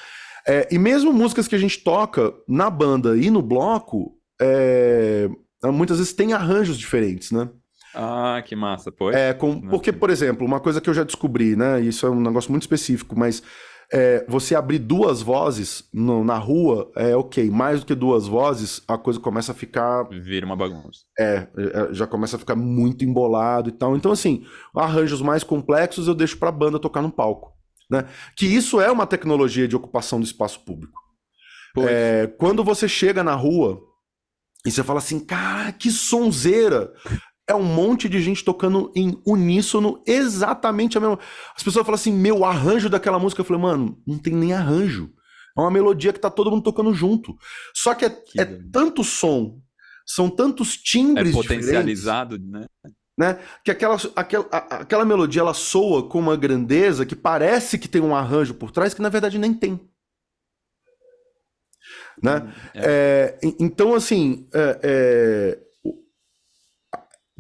[0.48, 5.30] É, e mesmo músicas que a gente toca na banda e no bloco, é,
[5.66, 7.50] muitas vezes tem arranjos diferentes, né?
[7.94, 9.16] Ah, que massa, pois.
[9.16, 11.82] É, com, porque, por exemplo, uma coisa que eu já descobri, né?
[11.82, 13.42] Isso é um negócio muito específico, mas
[13.92, 17.50] é, você abrir duas vozes no, na rua é ok.
[17.50, 20.04] Mais do que duas vozes, a coisa começa a ficar.
[20.10, 21.02] Vira uma bagunça.
[21.18, 23.96] É, é, já começa a ficar muito embolado e tal.
[23.96, 27.54] Então, assim, arranjos mais complexos eu deixo pra banda tocar no palco.
[27.90, 28.06] Né?
[28.36, 31.00] Que isso é uma tecnologia de ocupação do espaço público.
[31.78, 33.80] É, quando você chega na rua
[34.66, 36.92] e você fala assim, cara, que sonzeira!
[37.48, 41.18] É um monte de gente tocando em uníssono exatamente a mesma.
[41.56, 43.40] As pessoas falam assim, meu, arranjo daquela música.
[43.40, 45.10] Eu falei, mano, não tem nem arranjo.
[45.58, 47.36] É uma melodia que tá todo mundo tocando junto.
[47.74, 49.62] Só que é, que é tanto som,
[50.06, 52.66] são tantos timbres é potencializado, né?
[53.18, 53.40] né?
[53.64, 58.16] Que aquela, aquela, aquela melodia ela soa com uma grandeza que parece que tem um
[58.16, 59.80] arranjo por trás, que na verdade nem tem.
[62.22, 62.54] Né?
[62.74, 63.38] É.
[63.42, 65.67] É, então, assim, é, é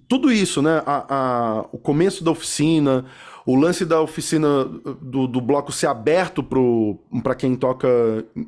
[0.07, 0.81] tudo isso, né?
[0.85, 3.05] A, a, o começo da oficina,
[3.45, 6.43] o lance da oficina do, do bloco ser aberto
[7.23, 7.87] para quem toca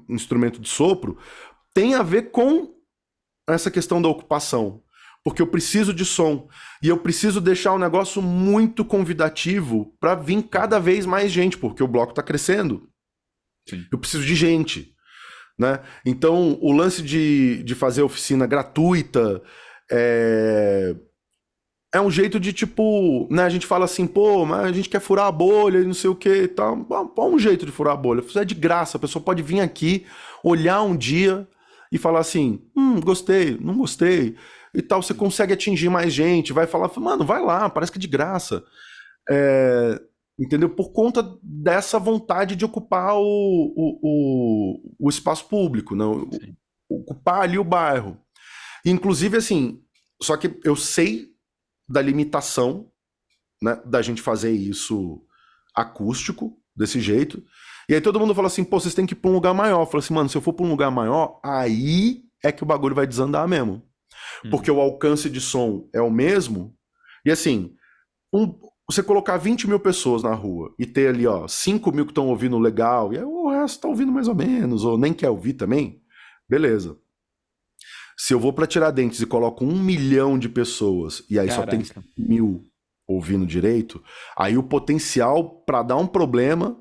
[0.08, 1.18] instrumento de sopro,
[1.74, 2.74] tem a ver com
[3.48, 4.82] essa questão da ocupação.
[5.24, 6.48] Porque eu preciso de som.
[6.82, 11.84] E eu preciso deixar o negócio muito convidativo para vir cada vez mais gente, porque
[11.84, 12.90] o bloco está crescendo.
[13.68, 13.86] Sim.
[13.92, 14.96] Eu preciso de gente.
[15.58, 15.82] Né?
[16.06, 19.44] Então, o lance de, de fazer oficina gratuita,
[19.92, 20.96] é,
[21.94, 23.44] é um jeito de tipo, né?
[23.44, 26.10] A gente fala assim, pô, mas a gente quer furar a bolha e não sei
[26.10, 26.76] o que e tal.
[26.76, 28.24] Bom, um jeito de furar a bolha.
[28.36, 30.06] É de graça, a pessoa pode vir aqui,
[30.44, 31.48] olhar um dia
[31.92, 34.36] e falar assim: hum, gostei, não gostei
[34.74, 35.02] e tal.
[35.02, 38.64] Você consegue atingir mais gente, vai falar, mano, vai lá, parece que é de graça.
[39.28, 40.00] É,
[40.40, 40.70] entendeu?
[40.70, 46.06] Por conta dessa vontade de ocupar o, o, o, o espaço público, né?
[46.88, 48.18] ocupar ali o bairro.
[48.86, 49.82] Inclusive, assim,
[50.22, 51.29] só que eu sei
[51.90, 52.92] da limitação
[53.62, 55.22] né, da gente fazer isso
[55.76, 57.44] acústico, desse jeito.
[57.90, 59.82] E aí todo mundo fala assim, pô, vocês têm que ir pra um lugar maior.
[59.82, 62.66] Eu falo assim, mano, se eu for pra um lugar maior, aí é que o
[62.66, 63.84] bagulho vai desandar mesmo.
[64.46, 64.50] Hum.
[64.50, 66.76] Porque o alcance de som é o mesmo.
[67.26, 67.76] E assim,
[68.34, 68.58] um,
[68.90, 72.28] você colocar 20 mil pessoas na rua e ter ali, ó, 5 mil que estão
[72.28, 75.54] ouvindo legal, e aí o resto tá ouvindo mais ou menos, ou nem quer ouvir
[75.54, 76.02] também,
[76.48, 76.98] beleza.
[78.20, 81.72] Se eu vou para Tiradentes e coloco um milhão de pessoas e aí Caraca.
[81.86, 82.66] só tem mil
[83.08, 84.04] ouvindo direito,
[84.38, 86.78] aí o potencial para dar um problema.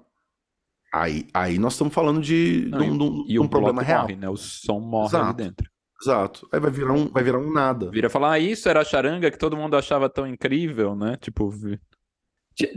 [0.92, 4.02] Aí, aí nós estamos falando de, Não, de um, e um, um problema real.
[4.02, 4.28] Morre, né?
[4.28, 5.24] O som morre Exato.
[5.26, 5.70] ali dentro.
[6.02, 6.48] Exato.
[6.52, 7.88] Aí vai virar um, vai virar um nada.
[7.88, 11.16] Vira falar, ah, isso era a charanga que todo mundo achava tão incrível, né?
[11.20, 11.52] Tipo.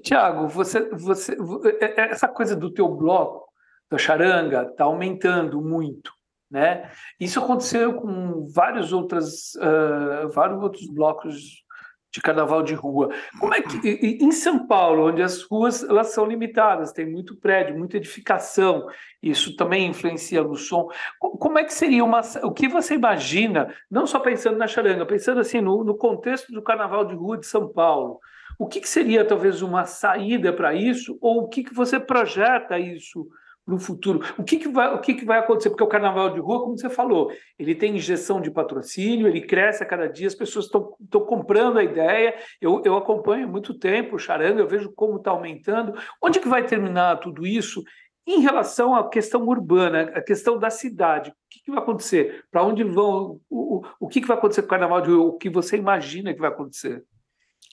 [0.03, 1.35] Tiago, você, você,
[1.81, 3.47] é, é, essa coisa do teu bloco,
[3.89, 6.11] da charanga, tá aumentando muito.
[6.51, 6.91] Né?
[7.17, 11.63] Isso aconteceu com vários, outras, uh, vários outros blocos
[12.11, 13.09] de carnaval de rua.
[13.39, 17.77] Como é que em São Paulo, onde as ruas elas são limitadas, tem muito prédio,
[17.77, 18.85] muita edificação,
[19.23, 20.89] isso também influencia no som.
[21.17, 25.39] Como é que seria uma o que você imagina, não só pensando na charanga, pensando
[25.39, 28.19] assim no, no contexto do carnaval de rua de São Paulo?
[28.59, 32.77] O que, que seria talvez uma saída para isso ou o que, que você projeta
[32.77, 33.25] isso
[33.67, 34.21] no futuro?
[34.37, 35.69] O que, que, vai, o que, que vai acontecer?
[35.69, 39.83] Porque o carnaval de rua, como você falou, ele tem injeção de patrocínio, ele cresce
[39.83, 42.35] a cada dia, as pessoas estão comprando a ideia.
[42.59, 45.93] Eu, eu acompanho há muito tempo o charanga, eu vejo como está aumentando.
[46.21, 47.83] Onde que vai terminar tudo isso?
[48.27, 52.45] Em relação à questão urbana, a questão da cidade, o que, que vai acontecer?
[52.51, 53.39] Para onde vão?
[53.49, 55.25] O, o, o que, que vai acontecer com o carnaval de rua?
[55.25, 57.03] O que você imagina que vai acontecer?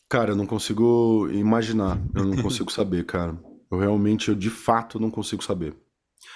[0.08, 3.36] Cara, eu não consigo imaginar, eu não consigo saber, cara.
[3.70, 5.74] Eu realmente, eu de fato não consigo saber.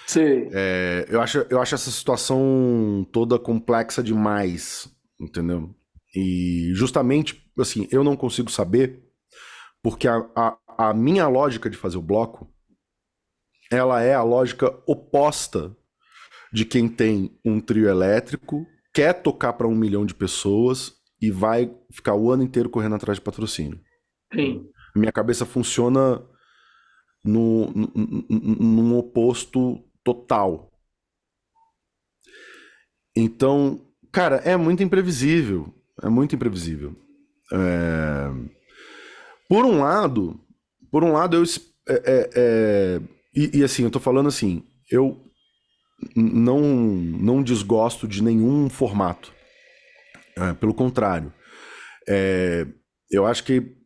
[0.07, 0.49] Sim.
[0.53, 4.89] É, eu, acho, eu acho essa situação toda complexa demais,
[5.21, 5.75] entendeu?
[6.15, 9.03] E justamente, assim, eu não consigo saber
[9.83, 12.49] porque a, a, a minha lógica de fazer o bloco
[13.71, 15.75] ela é a lógica oposta
[16.53, 21.75] de quem tem um trio elétrico, quer tocar para um milhão de pessoas e vai
[21.91, 23.81] ficar o ano inteiro correndo atrás de patrocínio.
[24.35, 24.69] Sim.
[24.95, 26.23] Minha cabeça funciona
[27.25, 27.93] no, no,
[28.29, 30.71] num oposto total.
[33.15, 35.73] Então, cara, é muito imprevisível.
[36.03, 36.97] É muito imprevisível.
[37.53, 38.31] É...
[39.49, 40.41] Por um lado,
[40.91, 41.45] por um lado, eu
[41.89, 43.01] é, é, é...
[43.35, 45.33] E, e, assim, eu tô falando assim, eu
[46.17, 49.33] não não desgosto de nenhum formato.
[50.37, 51.33] É, pelo contrário,
[52.09, 52.67] é,
[53.11, 53.77] eu acho que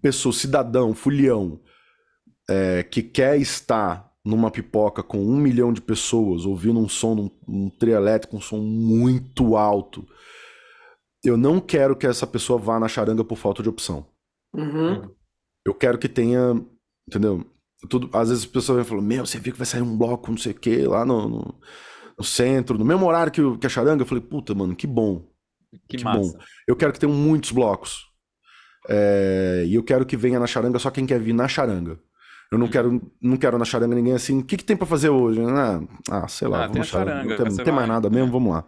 [0.00, 1.60] pessoa, cidadão, fulião,
[2.50, 7.66] é, que quer estar numa pipoca com um milhão de pessoas ouvindo um som, um,
[7.66, 10.06] um trio elétrico, um som muito alto,
[11.24, 14.06] eu não quero que essa pessoa vá na charanga por falta de opção.
[14.54, 15.14] Uhum.
[15.64, 16.60] Eu quero que tenha,
[17.08, 17.46] entendeu?
[17.88, 20.30] Tudo, às vezes as pessoas vêm falando, meu, você viu que vai sair um bloco,
[20.30, 21.60] não sei o quê, lá no, no,
[22.18, 24.02] no centro, no mesmo horário que, que a charanga.
[24.02, 25.26] Eu falei, puta, mano, que bom.
[25.88, 26.32] Que, que bom.
[26.66, 28.06] Eu quero que tenham muitos blocos.
[28.88, 31.98] É, e eu quero que venha na charanga só quem quer vir na charanga.
[32.50, 34.40] Eu não quero, não quero na charanga ninguém assim.
[34.40, 35.40] O que, que tem para fazer hoje?
[35.40, 35.80] Ah,
[36.10, 37.10] ah, sei lá, ah, vamos charanga.
[37.10, 37.28] charanga.
[37.28, 38.64] Não tem, não tem mais nada mesmo, vamos lá.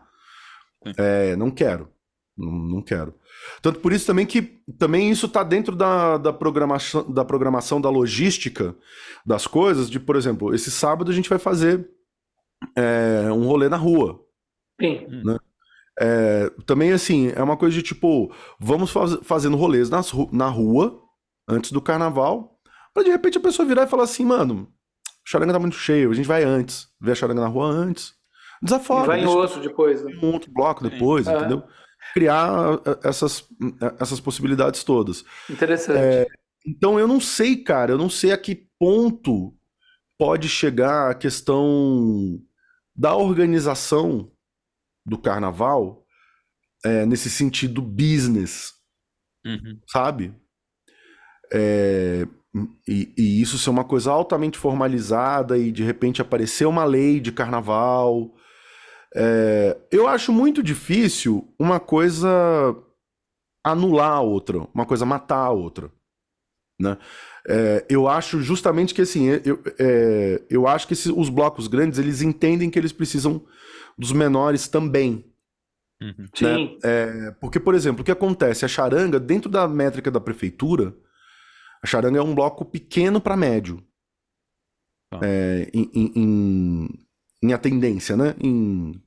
[0.97, 1.89] É, não quero.
[2.37, 3.15] Não, não, quero.
[3.61, 7.91] Tanto por isso também que também isso está dentro da, da, programação, da programação da
[7.91, 8.75] logística
[9.27, 9.91] das coisas.
[9.91, 11.89] De, por exemplo, esse sábado a gente vai fazer
[12.77, 14.21] é, um rolê na rua.
[14.81, 15.07] Sim.
[15.25, 15.39] Né?
[16.01, 21.01] É, também assim, é uma coisa de tipo, vamos faz, fazendo rolês nas, na rua
[21.47, 22.52] antes do carnaval
[22.95, 24.73] Pra de repente a pessoa virar e falar assim, mano,
[25.07, 28.15] a charanga tá muito cheio, a gente vai antes, vê a charanga na rua antes.
[28.63, 29.05] Desafora.
[29.05, 30.13] E vai em outro depois, né?
[30.23, 31.37] Um outro bloco depois, é.
[31.37, 31.65] entendeu?
[32.15, 33.49] Criar eh, essas,
[33.81, 35.25] eh, essas possibilidades todas.
[35.51, 35.99] Interessante.
[35.99, 36.27] É,
[36.67, 39.57] então eu não sei, cara, eu não sei a que ponto
[40.19, 42.41] pode chegar a questão
[42.95, 44.31] da organização
[45.05, 46.07] do carnaval
[46.85, 48.75] é, nesse sentido business,
[49.45, 49.81] uhum.
[49.89, 50.35] sabe?
[51.53, 52.27] É,
[52.87, 57.33] e, e, isso ser uma coisa altamente formalizada e de repente aparecer uma lei de
[57.33, 58.35] carnaval.
[59.15, 62.29] É, eu acho muito difícil uma coisa
[63.65, 65.91] anular a outra, uma coisa matar a outra.
[66.79, 66.99] Né?
[67.49, 72.23] É, eu acho justamente que assim, eu, é, eu acho que os blocos grandes eles
[72.23, 73.43] entendem que eles precisam
[73.97, 75.25] dos menores também.
[76.03, 76.15] Uhum.
[76.19, 76.29] Né?
[76.35, 76.79] Sim.
[76.83, 78.65] É, porque, por exemplo, o que acontece?
[78.65, 80.95] A charanga, dentro da métrica da prefeitura,
[81.83, 83.83] a charanga é um bloco pequeno para médio.
[85.13, 85.21] Ah.
[85.23, 86.89] É, em, em,
[87.43, 88.35] em, atendência, né?
[88.41, 89.03] Em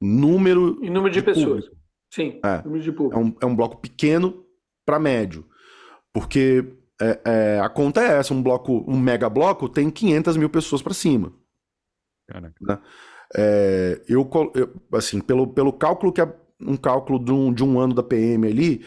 [0.00, 0.78] número.
[0.82, 1.64] Em número de, de pessoas.
[1.64, 1.84] Público.
[2.12, 2.62] Sim, é.
[2.62, 3.20] número de público.
[3.20, 4.44] É um, é um bloco pequeno
[4.86, 5.44] para médio.
[6.12, 6.64] Porque
[7.00, 10.80] é, é, a conta é essa: um bloco, um mega bloco tem 500 mil pessoas
[10.80, 11.32] para cima.
[12.28, 12.54] Caraca.
[12.60, 12.78] Né?
[13.36, 17.78] É, eu, eu, assim, pelo, pelo cálculo que é um cálculo de um, de um
[17.78, 18.84] ano da PM ali,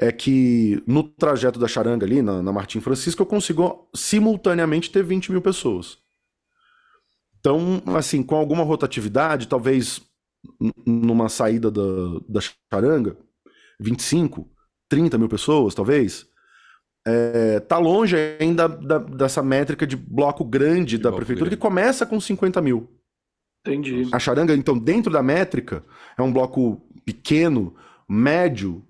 [0.00, 5.04] é que no trajeto da charanga ali, na, na Martim Francisco, eu consigo simultaneamente ter
[5.04, 5.98] 20 mil pessoas.
[7.38, 10.00] Então, assim, com alguma rotatividade, talvez
[10.86, 11.82] numa saída da,
[12.26, 12.40] da
[12.72, 13.14] charanga,
[13.78, 14.48] 25,
[14.88, 16.26] 30 mil pessoas, talvez,
[17.06, 21.56] é, tá longe ainda da, dessa métrica de bloco grande de da bloco prefeitura, grande.
[21.56, 22.88] que começa com 50 mil.
[23.66, 24.08] Entendi.
[24.12, 25.84] A charanga, então, dentro da métrica,
[26.16, 27.74] é um bloco pequeno,
[28.08, 28.82] médio,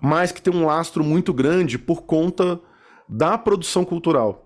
[0.00, 2.60] mas que tem um lastro muito grande por conta
[3.08, 4.44] da produção cultural.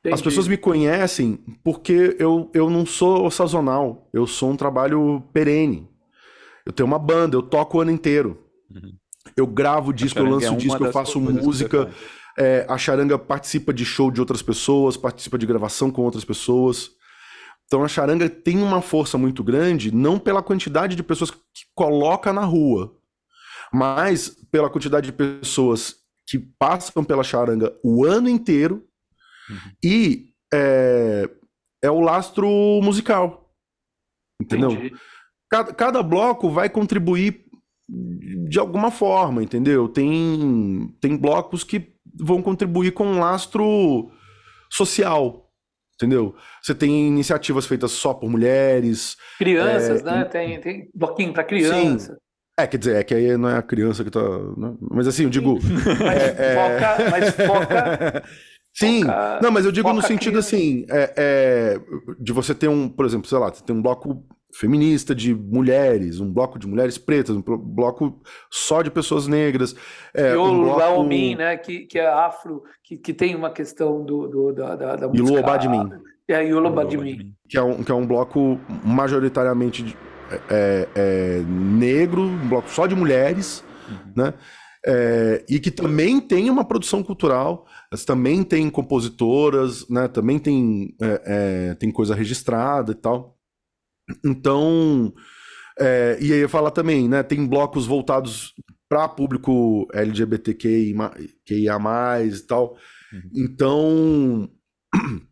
[0.00, 0.14] Entendi.
[0.14, 5.88] As pessoas me conhecem porque eu, eu não sou sazonal, eu sou um trabalho perene.
[6.66, 8.38] Eu tenho uma banda, eu toco o ano inteiro.
[8.70, 8.92] Uhum.
[9.36, 11.90] Eu gravo disco, eu lanço é disco, eu faço música.
[12.36, 16.90] É, a charanga participa de show de outras pessoas, participa de gravação com outras pessoas.
[17.66, 22.32] Então a charanga tem uma força muito grande, não pela quantidade de pessoas que coloca
[22.32, 22.94] na rua,
[23.72, 25.96] mas pela quantidade de pessoas
[26.26, 28.86] que passam pela charanga o ano inteiro
[29.48, 29.72] uhum.
[29.82, 31.28] e é,
[31.82, 32.48] é o lastro
[32.82, 33.50] musical.
[34.40, 34.70] Entendeu?
[35.50, 37.44] Cada, cada, bloco vai contribuir
[38.48, 39.88] de alguma forma, entendeu?
[39.88, 44.10] Tem, tem blocos que vão contribuir com um lastro
[44.70, 45.50] social,
[45.94, 46.34] entendeu?
[46.62, 49.16] Você tem iniciativas feitas só por mulheres.
[49.38, 50.24] Crianças, é, né?
[50.24, 52.14] Tem, tem bloquinho para criança.
[52.14, 52.18] Sim.
[52.62, 54.20] É, quer dizer, é que aí não é a criança que tá.
[54.56, 54.74] Né?
[54.80, 55.58] Mas assim, eu digo.
[56.00, 58.24] Mas, é, foca, mas foca.
[58.74, 61.80] Sim, foca, não, mas eu digo no sentido assim, é, é,
[62.18, 66.20] de você ter um, por exemplo, sei lá, você tem um bloco feminista de mulheres,
[66.20, 69.74] um bloco de mulheres pretas, um bloco só de pessoas negras.
[70.14, 70.78] É, e o um bloco...
[70.78, 74.96] Laomin, né, que, que é afro, que, que tem uma questão do, do da, da,
[74.96, 75.30] da música...
[75.30, 75.90] Ilu Badmin.
[76.28, 77.34] É, Ilu Badmin.
[77.48, 79.96] Que é, um, que é um bloco majoritariamente
[80.50, 84.12] é, é, negro, um bloco só de mulheres, uhum.
[84.16, 84.34] né?
[84.84, 87.66] É, e que também tem uma produção cultural,
[88.04, 90.08] também tem compositoras, né?
[90.08, 91.22] Também tem, é,
[91.70, 93.38] é, tem coisa registrada e tal.
[94.24, 95.12] Então,
[95.78, 97.22] é, e aí eu falar também, né?
[97.22, 98.54] Tem blocos voltados
[98.88, 101.12] para público LGBTQIA+,
[102.24, 102.76] e tal.
[103.12, 103.30] Uhum.
[103.34, 104.50] Então,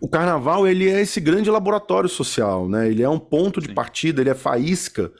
[0.00, 2.88] o carnaval ele é esse grande laboratório social, né?
[2.88, 3.74] Ele é um ponto de Sim.
[3.74, 5.12] partida, ele é faísca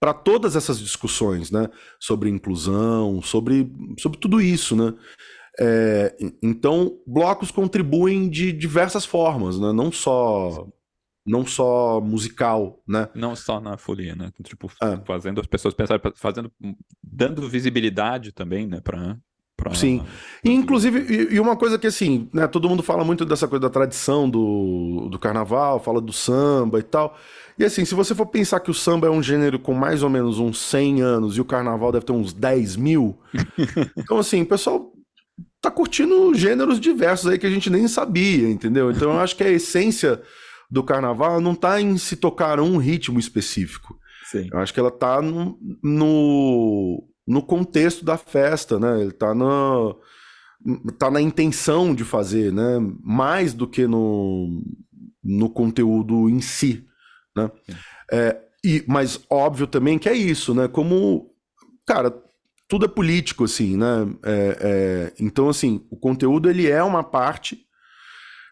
[0.00, 1.68] para todas essas discussões, né?
[1.98, 4.94] Sobre inclusão, sobre, sobre tudo isso, né?
[5.60, 9.72] É, então, blocos contribuem de diversas formas, né?
[9.72, 10.68] Não só
[11.26, 13.08] não só musical, né?
[13.14, 14.32] Não só na folia, né?
[14.42, 14.96] Tipo, é.
[15.04, 16.50] fazendo as pessoas pensarem, fazendo,
[17.02, 18.80] dando visibilidade também, né?
[18.80, 19.18] Para
[19.58, 19.74] Pra...
[19.74, 20.02] Sim.
[20.44, 23.68] E, inclusive, e, uma coisa que assim, né, todo mundo fala muito dessa coisa da
[23.68, 27.18] tradição do, do carnaval, fala do samba e tal.
[27.58, 30.08] E assim, se você for pensar que o samba é um gênero com mais ou
[30.08, 33.18] menos uns 100 anos e o carnaval deve ter uns 10 mil,
[33.98, 34.92] então assim, o pessoal
[35.60, 38.92] tá curtindo gêneros diversos aí que a gente nem sabia, entendeu?
[38.92, 40.22] Então eu acho que a essência
[40.70, 43.98] do carnaval não tá em se tocar um ritmo específico.
[44.30, 44.48] Sim.
[44.52, 49.02] Eu acho que ela tá no, no no contexto da festa, né?
[49.02, 49.94] Ele tá na,
[50.98, 52.78] tá na intenção de fazer, né?
[53.02, 54.62] Mais do que no,
[55.22, 56.86] no conteúdo em si,
[57.36, 57.50] né?
[58.10, 60.68] É, e, mas óbvio também que é isso, né?
[60.68, 61.30] Como,
[61.86, 62.10] cara,
[62.66, 64.08] tudo é político, assim, né?
[64.24, 67.66] É, é, então, assim, o conteúdo ele é uma parte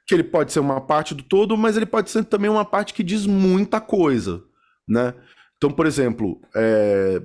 [0.06, 2.92] que ele pode ser uma parte do todo, mas ele pode ser também uma parte
[2.92, 4.44] que diz muita coisa,
[4.86, 5.14] né?
[5.56, 7.22] Então, por exemplo, é,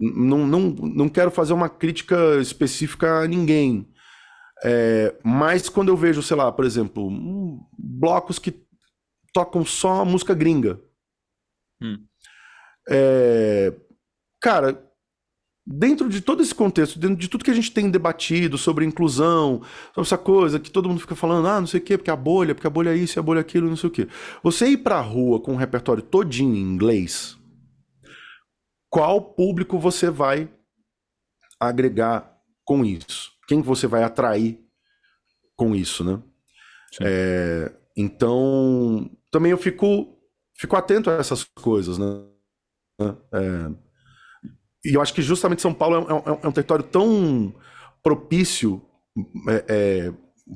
[0.00, 3.86] não, não, não quero fazer uma crítica específica a ninguém.
[4.64, 7.10] É, mas quando eu vejo, sei lá, por exemplo,
[7.78, 8.62] blocos que
[9.32, 10.80] tocam só música gringa.
[11.82, 11.98] Hum.
[12.88, 13.72] É,
[14.40, 14.82] cara,
[15.66, 19.62] dentro de todo esse contexto, dentro de tudo que a gente tem debatido sobre inclusão,
[19.94, 22.16] sobre essa coisa que todo mundo fica falando, ah, não sei o quê, porque a
[22.16, 24.08] bolha, porque a bolha é isso, a bolha é aquilo, não sei o quê.
[24.42, 27.38] Você ir pra rua com um repertório todinho em inglês,
[28.90, 30.50] qual público você vai
[31.58, 33.30] agregar com isso?
[33.46, 34.60] Quem você vai atrair
[35.56, 36.20] com isso, né?
[37.00, 40.18] É, então, também eu fico,
[40.58, 42.06] fico atento a essas coisas, né?
[43.32, 43.70] É,
[44.84, 47.54] e eu acho que justamente São Paulo é, é, é um território tão
[48.02, 48.82] propício
[49.48, 50.12] é, é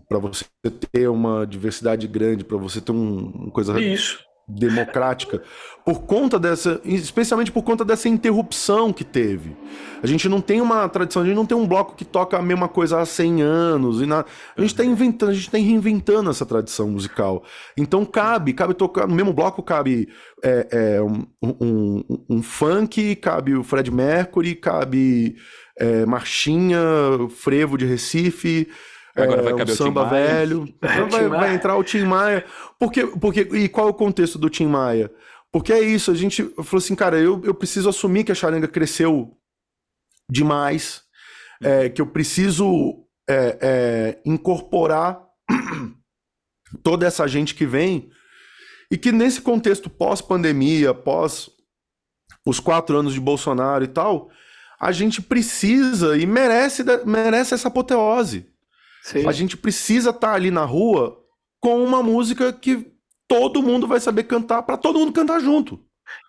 [0.08, 0.44] para você
[0.90, 5.42] ter uma diversidade grande, para você ter um, uma coisa Isso democrática
[5.84, 9.54] por conta dessa, especialmente por conta dessa interrupção que teve.
[10.02, 12.42] A gente não tem uma tradição, a gente não tem um bloco que toca a
[12.42, 14.24] mesma coisa há 100 anos e na...
[14.56, 17.44] a gente está inventando, a gente está reinventando essa tradição musical.
[17.76, 20.08] Então cabe, cabe tocar no mesmo bloco cabe
[20.42, 25.36] é, é, um, um, um, funk, cabe o Fred Mercury, cabe
[25.78, 26.80] é, marchinha,
[27.30, 28.68] frevo de Recife.
[29.16, 30.74] Agora vai é, caber o, samba o velho.
[31.10, 32.44] vai, vai, entrar o Tim Maia.
[32.78, 35.10] Porque, porque, e qual é o contexto do Tim Maia?
[35.52, 38.66] Porque é isso, a gente falou assim, cara, eu, eu preciso assumir que a charanga
[38.66, 39.38] cresceu
[40.28, 41.02] demais,
[41.62, 45.22] é, que eu preciso é, é, incorporar
[46.82, 48.10] toda essa gente que vem,
[48.90, 51.48] e que nesse contexto pós-pandemia, pós
[52.44, 54.30] os quatro anos de Bolsonaro e tal,
[54.80, 58.52] a gente precisa e merece, merece essa apoteose.
[59.04, 59.28] Sim.
[59.28, 61.22] A gente precisa estar tá ali na rua
[61.60, 62.90] com uma música que
[63.28, 65.78] todo mundo vai saber cantar para todo mundo cantar junto.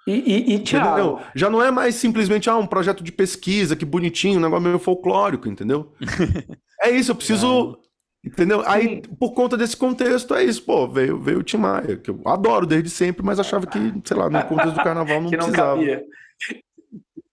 [0.05, 1.21] E, e, e Thiago...
[1.33, 4.79] Já não é mais simplesmente ah, um projeto de pesquisa, que bonitinho, um negócio meio
[4.79, 5.93] folclórico, entendeu?
[6.81, 7.79] é isso, eu preciso.
[7.81, 8.27] É.
[8.27, 8.59] Entendeu?
[8.61, 8.67] Sim.
[8.67, 10.63] Aí, por conta desse contexto, é isso.
[10.63, 14.17] Pô, veio, veio o Tim Maia, que eu adoro desde sempre, mas achava que, sei
[14.17, 15.77] lá, no contexto do carnaval não, que não precisava.
[15.77, 16.03] Cabia.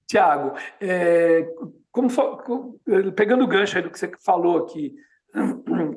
[0.06, 1.48] Tiago, é,
[1.90, 2.08] como,
[3.16, 4.94] pegando o gancho aí do que você falou aqui,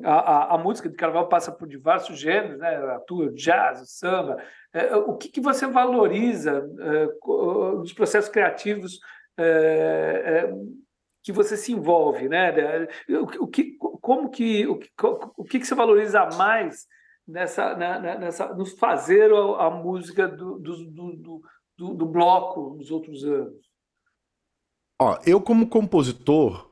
[0.04, 2.76] a, a, a, música de carnaval passa por diversos gêneros, né?
[2.76, 4.42] A tua, jazz, o samba.
[4.72, 7.06] É, o que, que você valoriza é,
[7.76, 8.98] nos processos criativos
[9.36, 10.54] é, é,
[11.22, 12.86] que você se envolve, né?
[13.08, 14.80] O, o que, como que, o,
[15.36, 16.86] o que, que você valoriza mais
[17.26, 21.42] nessa, né, nessa, nos fazer a, a música do, do, do,
[21.76, 23.66] do, do bloco nos outros anos?
[25.00, 26.65] Ó, eu como compositor,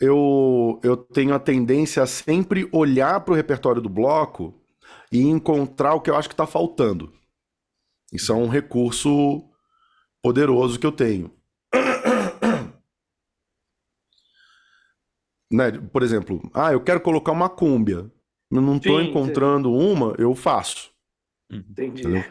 [0.00, 4.54] eu, eu tenho a tendência a sempre olhar para o repertório do bloco
[5.10, 7.12] e encontrar o que eu acho que está faltando.
[8.12, 9.48] Isso é um recurso
[10.22, 11.30] poderoso que eu tenho.
[15.50, 15.72] né?
[15.92, 18.10] Por exemplo, ah, eu quero colocar uma cúmbia.
[18.50, 19.76] Eu não estou encontrando sim.
[19.76, 20.92] uma, eu faço.
[21.50, 22.02] Entendi.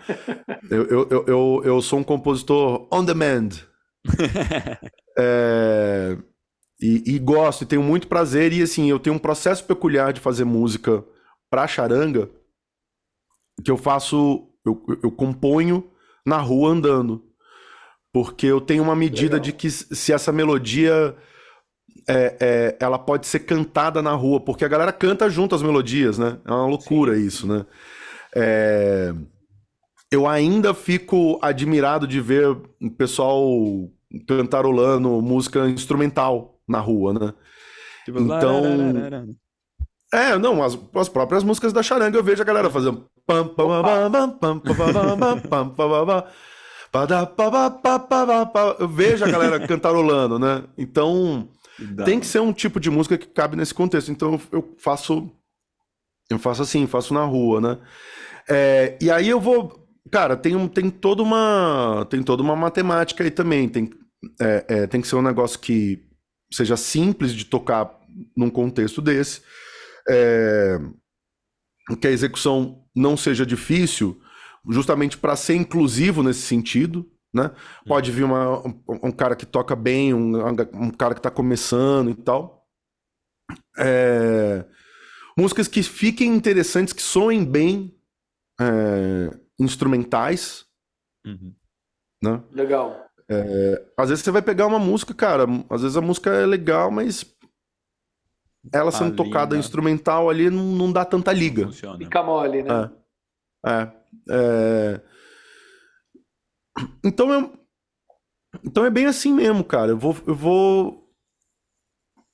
[0.69, 3.49] Eu, eu, eu, eu, eu sou um compositor on demand.
[5.17, 6.17] é,
[6.79, 8.51] e, e, gosto, e tenho muito prazer.
[8.53, 11.03] E assim, eu tenho um processo peculiar de fazer música
[11.49, 12.29] pra charanga
[13.63, 15.89] que eu faço, eu, eu componho
[16.25, 17.23] na rua andando.
[18.11, 19.39] Porque eu tenho uma medida Legal.
[19.39, 21.15] de que se essa melodia
[22.07, 26.17] é, é, ela pode ser cantada na rua, porque a galera canta junto as melodias,
[26.17, 26.37] né?
[26.45, 27.25] É uma loucura Sim.
[27.25, 27.65] isso, né?
[28.35, 29.13] É...
[30.11, 33.49] Eu ainda fico admirado de ver o pessoal
[34.27, 37.33] cantarolando música instrumental na rua, né?
[38.05, 38.63] Tipo, então.
[40.13, 43.09] É, não, as, as próprias músicas da charanga eu vejo a galera fazendo.
[48.79, 50.63] Eu vejo a galera cantarolando, né?
[50.77, 51.49] Então,
[52.05, 54.11] tem que ser um tipo de música que cabe nesse contexto.
[54.11, 55.31] Então, eu faço.
[56.29, 57.77] Eu faço assim, faço na rua, né?
[58.47, 59.83] É, e aí eu vou.
[60.11, 62.05] Cara, tem, tem toda uma.
[62.07, 63.67] Tem toda uma matemática aí também.
[63.67, 63.89] Tem,
[64.39, 66.12] é, é, tem que ser um negócio que
[66.53, 67.99] seja simples de tocar
[68.35, 69.41] num contexto desse.
[70.09, 70.77] É,
[71.99, 74.21] que a execução não seja difícil,
[74.69, 77.09] justamente para ser inclusivo nesse sentido.
[77.33, 77.51] Né?
[77.87, 80.37] Pode vir uma, um, um cara que toca bem, um,
[80.73, 82.67] um cara que está começando e tal.
[83.77, 84.65] É,
[85.37, 87.97] músicas que fiquem interessantes, que soem bem
[88.61, 90.65] é, instrumentais.
[91.25, 91.55] Uhum.
[92.21, 92.43] Né?
[92.51, 93.09] Legal.
[93.29, 96.91] É, às vezes você vai pegar uma música, cara, às vezes a música é legal,
[96.91, 97.25] mas
[98.71, 99.59] ela sendo ali, tocada né?
[99.59, 101.69] instrumental ali não, não dá tanta liga.
[101.71, 102.89] Fica mole, né?
[103.65, 103.71] É.
[103.71, 103.91] é,
[104.29, 105.01] é...
[107.03, 107.53] Então, eu...
[108.63, 109.91] então é bem assim mesmo, cara.
[109.91, 111.02] Eu vou, eu vou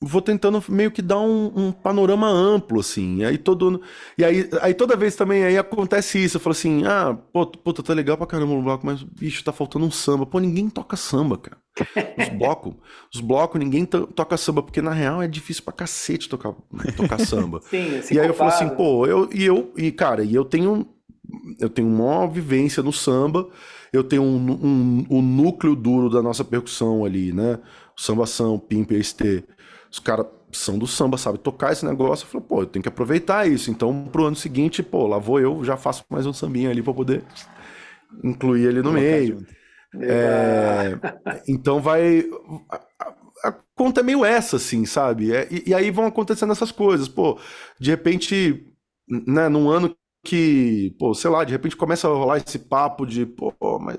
[0.02, 3.22] vou tentando meio que dar um, um, panorama amplo, assim.
[3.22, 3.82] Aí todo.
[4.16, 6.38] E aí, aí toda vez também aí acontece isso.
[6.38, 9.52] Eu falo assim, ah, pô, puta, tá legal pra caramba no bloco, mas, bicho, tá
[9.52, 10.24] faltando um samba.
[10.24, 11.58] Pô, ninguém toca samba, cara.
[12.18, 12.74] Os blocos,
[13.14, 16.54] os blocos, ninguém toca samba, porque na real é difícil pra cacete tocar,
[16.96, 17.60] tocar samba.
[17.62, 20.86] Sim, e aí eu falo assim, pô, eu, e eu, e cara, e eu tenho.
[21.60, 23.48] Eu tenho uma vivência no samba,
[23.92, 27.60] eu tenho um, um, um núcleo duro da nossa percussão ali, né?
[27.96, 29.44] Sambação, pimpa, ST
[29.90, 31.38] os caras são do samba, sabe?
[31.38, 33.70] Tocar esse negócio, eu falei, pô, eu tenho que aproveitar isso.
[33.70, 36.94] Então, pro ano seguinte, pô, lá vou eu, já faço mais um sambinho ali pra
[36.94, 37.24] poder
[38.22, 39.46] incluir ele no meio.
[40.00, 40.98] É,
[41.48, 42.24] então vai.
[42.70, 45.34] A, a, conta é meio essa, assim, sabe?
[45.34, 47.08] É, e, e, aí vão acontecendo essas coisas.
[47.08, 47.38] Pô,
[47.78, 48.66] de repente,
[49.08, 53.26] né, num ano que, pô, sei lá, de repente começa a rolar esse papo de,
[53.26, 53.98] pô, mas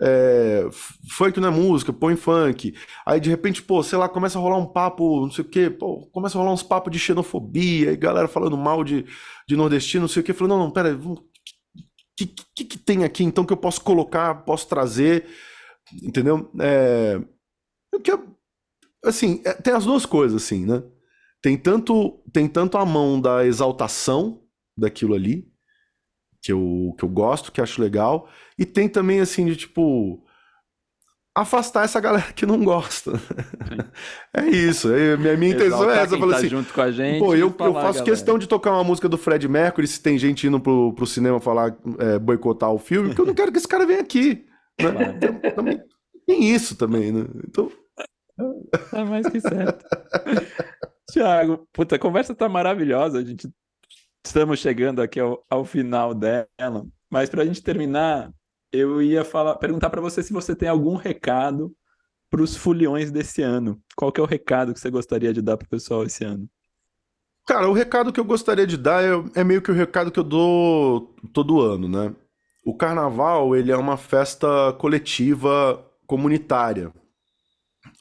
[0.00, 0.66] é,
[1.10, 2.74] funk não é música, põe funk.
[3.04, 5.68] Aí de repente, pô, sei lá, começa a rolar um papo, não sei o quê,
[5.68, 9.04] pô, começa a rolar uns papos de xenofobia, e galera falando mal de,
[9.46, 10.32] de nordestino, não sei o quê.
[10.32, 11.16] Falando, não, não, pera, o
[12.16, 15.26] que, que, que, tem aqui então que eu posso colocar, posso trazer,
[16.02, 16.50] entendeu?
[16.60, 17.20] É,
[18.02, 18.18] que,
[19.04, 20.82] assim, é, tem as duas coisas, assim, né?
[21.42, 24.42] Tem tanto, tem tanto a mão da exaltação
[24.76, 25.49] daquilo ali,
[26.42, 30.24] que eu, que eu gosto, que acho legal, e tem também, assim, de tipo.
[31.32, 33.12] Afastar essa galera que não gosta.
[34.34, 34.92] é isso.
[34.92, 36.18] É, minha, minha intenção é essa.
[36.18, 37.20] Tá assim, junto com a gente.
[37.20, 40.48] Pô, eu, eu faço questão de tocar uma música do Fred Mercury se tem gente
[40.48, 43.68] indo pro, pro cinema falar, é, boicotar o filme, porque eu não quero que esse
[43.68, 44.44] cara venha aqui.
[44.80, 44.90] Né?
[44.90, 45.16] Claro.
[45.16, 45.80] Então, também,
[46.26, 47.24] tem isso também, né?
[47.46, 47.70] Então.
[48.92, 49.84] É mais que certo.
[51.10, 53.18] Tiago, puta, a conversa tá maravilhosa.
[53.18, 53.48] A gente
[54.24, 56.86] estamos chegando aqui ao, ao final dela.
[57.10, 58.32] Mas para a gente terminar,
[58.72, 61.74] eu ia falar, perguntar para você se você tem algum recado
[62.30, 63.82] para os foliões desse ano.
[63.96, 66.48] Qual que é o recado que você gostaria de dar para o pessoal esse ano?
[67.46, 70.20] Cara, o recado que eu gostaria de dar é, é, meio que o recado que
[70.20, 72.14] eu dou todo ano, né?
[72.64, 76.92] O carnaval, ele é uma festa coletiva comunitária,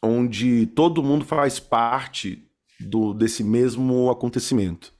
[0.03, 2.45] onde todo mundo faz parte
[2.79, 4.93] do, desse mesmo acontecimento.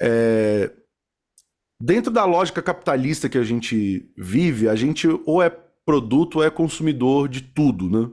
[0.00, 0.70] É,
[1.80, 5.50] dentro da lógica capitalista que a gente vive, a gente ou é
[5.84, 8.10] produto ou é consumidor de tudo, né?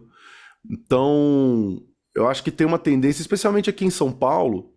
[0.70, 1.82] Então,
[2.16, 4.74] eu acho que tem uma tendência, especialmente aqui em São Paulo,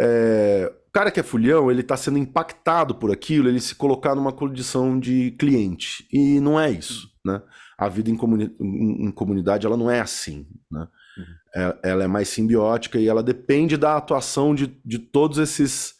[0.00, 4.14] é, o cara que é fulhão, ele está sendo impactado por aquilo, ele se colocar
[4.14, 6.06] numa condição de cliente.
[6.12, 7.42] E não é isso, né?
[7.78, 10.86] A vida em, comuni em comunidade, ela não é assim, né?
[11.16, 11.24] Uhum.
[11.54, 15.94] É, ela é mais simbiótica e ela depende da atuação de, de todos esses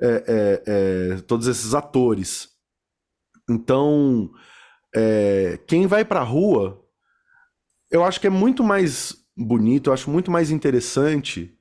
[0.00, 0.62] é, é,
[1.16, 2.48] é todos esses atores.
[3.48, 4.30] Então,
[4.94, 6.82] é, quem vai para a rua,
[7.90, 11.56] eu acho que é muito mais bonito, eu acho muito mais interessante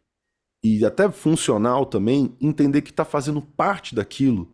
[0.64, 4.52] e até funcional também entender que está fazendo parte daquilo,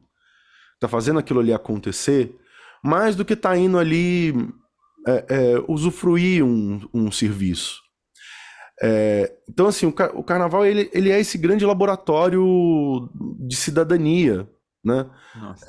[0.73, 2.35] está fazendo aquilo ali acontecer,
[2.83, 4.33] mais do que tá indo ali
[5.07, 7.81] é, é, usufruir um, um serviço.
[8.81, 13.09] É, então, assim, o, car o, carnaval ele, ele é esse grande laboratório
[13.39, 14.49] de cidadania,
[14.83, 15.05] né?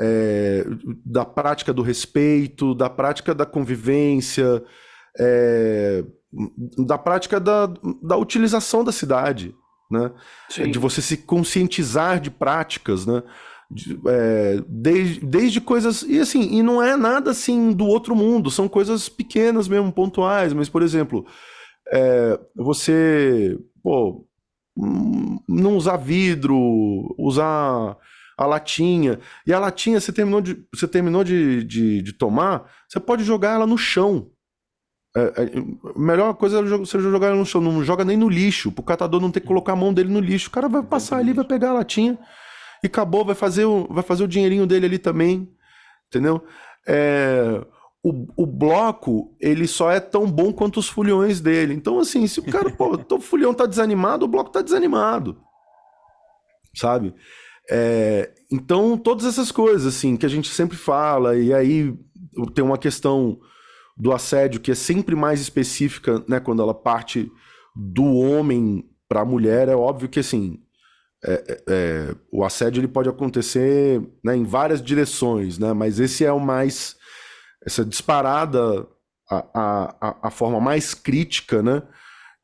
[0.01, 0.65] É,
[1.05, 4.63] da prática do respeito, da prática da convivência,
[5.19, 6.05] é,
[6.79, 7.67] da prática da,
[8.03, 9.55] da utilização da cidade
[9.93, 10.11] né?
[10.49, 10.71] Sim.
[10.71, 13.23] De você se conscientizar de práticas, né?
[13.71, 16.03] De, é, desde, desde coisas.
[16.03, 20.55] E assim, e não é nada assim do outro mundo, são coisas pequenas mesmo, pontuais,
[20.55, 21.27] mas, por exemplo,
[21.91, 24.27] é, você pô,
[25.49, 26.57] não usar vidro,
[27.19, 27.97] usar
[28.37, 29.19] a latinha.
[29.47, 33.55] E a latinha, você terminou de, você terminou de, de, de tomar, você pode jogar
[33.55, 34.31] ela no chão.
[35.15, 35.53] É, é,
[35.95, 39.31] melhor coisa é você jogar no chão, não joga nem no lixo, pro catador não
[39.31, 40.49] ter que colocar a mão dele no lixo.
[40.49, 42.19] O cara vai passar ali, vai pegar a latinha
[42.83, 45.53] e acabou, vai fazer o, vai fazer o dinheirinho dele ali também,
[46.09, 46.43] entendeu?
[46.87, 47.65] É,
[48.03, 51.73] o, o bloco, ele só é tão bom quanto os fulhões dele.
[51.73, 55.41] Então, assim, se o cara, pô, o fulhão tá desanimado, o bloco tá desanimado,
[56.75, 57.15] sabe?
[57.71, 61.97] É, então, todas essas coisas, assim, que a gente sempre fala, e aí
[62.55, 63.39] tem uma questão
[63.97, 67.31] do assédio, que é sempre mais específica, né, quando ela parte
[67.75, 70.59] do homem para a mulher, é óbvio que assim
[71.25, 76.25] é, é, é, o assédio ele pode acontecer né, em várias direções, né, mas esse
[76.25, 76.97] é o mais
[77.67, 78.87] essa disparada
[79.31, 79.47] a,
[80.01, 81.83] a, a forma mais crítica, né,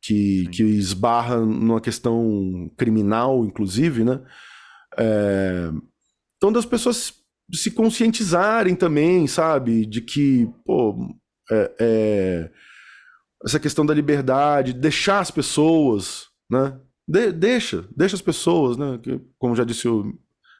[0.02, 4.20] que, que esbarra numa questão criminal, inclusive, né,
[4.96, 5.70] é,
[6.36, 7.14] então das pessoas
[7.52, 11.14] se conscientizarem também, sabe, de que pô,
[11.50, 12.50] é, é,
[13.44, 16.78] essa questão da liberdade, deixar as pessoas, né?
[17.06, 18.98] De, deixa, deixa as pessoas, né?
[19.02, 20.12] Que, como já disse o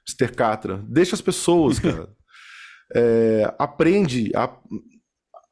[0.09, 0.35] Mr.
[0.35, 2.09] Catra, deixa as pessoas, cara.
[2.94, 4.44] É, aprende a,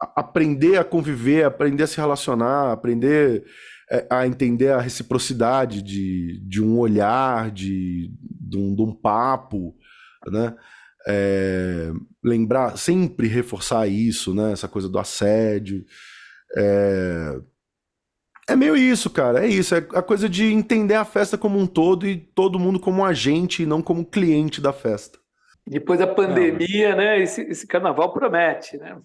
[0.00, 3.44] a, aprender a conviver, aprender a se relacionar, aprender
[3.90, 9.74] é, a entender a reciprocidade de, de um olhar, de, de, um, de um papo,
[10.26, 10.54] né?
[11.08, 11.92] É,
[12.22, 14.52] lembrar, sempre reforçar isso, né?
[14.52, 15.84] Essa coisa do assédio.
[16.56, 17.40] É,
[18.48, 19.44] é meio isso, cara.
[19.44, 19.74] É isso.
[19.74, 23.62] É a coisa de entender a festa como um todo e todo mundo como agente
[23.62, 25.18] e não como cliente da festa.
[25.66, 26.98] Depois da pandemia, não.
[26.98, 27.20] né?
[27.20, 29.00] Esse, esse, carnaval promete, né?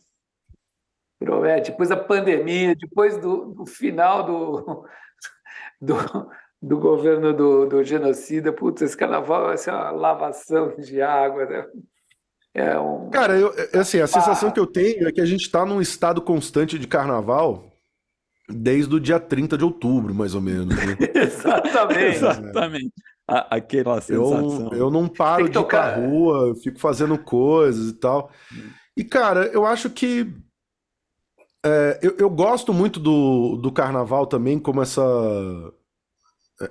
[1.20, 1.72] Promete.
[1.72, 4.86] Depois da pandemia, depois do, do final do,
[5.82, 5.96] do,
[6.62, 11.66] do governo do, do genocida, putz, esse carnaval vai ser uma lavação de água, né?
[12.54, 13.10] É um...
[13.10, 14.52] Cara, eu, é, assim, a sensação ah.
[14.52, 17.72] que eu tenho é que a gente está num estado constante de carnaval
[18.50, 20.76] desde o dia 30 de outubro, mais ou menos.
[20.76, 20.98] Né?
[21.16, 22.18] Exatamente.
[22.18, 22.92] Exatamente.
[23.28, 24.70] A, aquela sensação.
[24.72, 25.98] Eu, eu não paro de tocar...
[25.98, 28.32] ir pra rua, eu fico fazendo coisas e tal.
[28.96, 30.34] E, cara, eu acho que.
[31.64, 35.02] É, eu, eu gosto muito do, do carnaval também, como essa.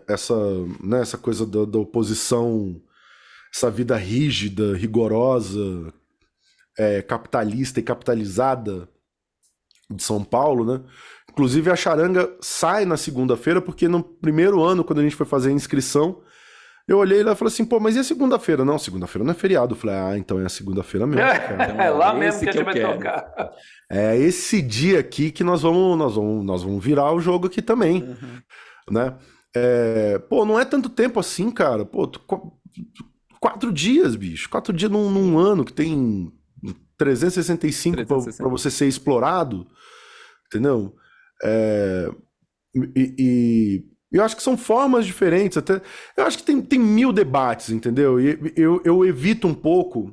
[0.06, 0.34] Essa,
[0.80, 2.80] né, essa coisa da, da oposição
[3.52, 5.92] essa vida rígida, rigorosa,
[6.78, 8.88] é, capitalista e capitalizada
[9.90, 10.84] de São Paulo, né?
[11.28, 15.50] Inclusive a charanga sai na segunda-feira, porque no primeiro ano, quando a gente foi fazer
[15.50, 16.22] a inscrição,
[16.88, 18.64] eu olhei lá e falei assim, pô, mas e a segunda-feira?
[18.64, 19.74] Não, segunda-feira não é feriado.
[19.74, 21.22] Eu falei, ah, então é a segunda-feira mesmo.
[21.22, 21.64] Cara.
[21.84, 22.94] é lá mesmo que a gente vai quero.
[22.94, 23.52] tocar.
[23.90, 27.62] É esse dia aqui que nós vamos, nós vamos, nós vamos virar o jogo aqui
[27.62, 28.40] também, uhum.
[28.90, 29.16] né?
[29.54, 31.84] É, pô, não é tanto tempo assim, cara.
[31.84, 32.10] Pô,
[33.40, 34.48] quatro dias, bicho.
[34.48, 36.32] Quatro dias num, num ano que tem
[36.96, 38.04] 365
[38.36, 39.66] para você ser explorado,
[40.46, 40.94] entendeu?
[41.42, 42.10] É,
[42.74, 45.58] e, e, eu acho que são formas diferentes.
[45.58, 45.80] Até,
[46.16, 48.20] eu acho que tem, tem mil debates, entendeu?
[48.20, 50.12] E eu, eu evito um pouco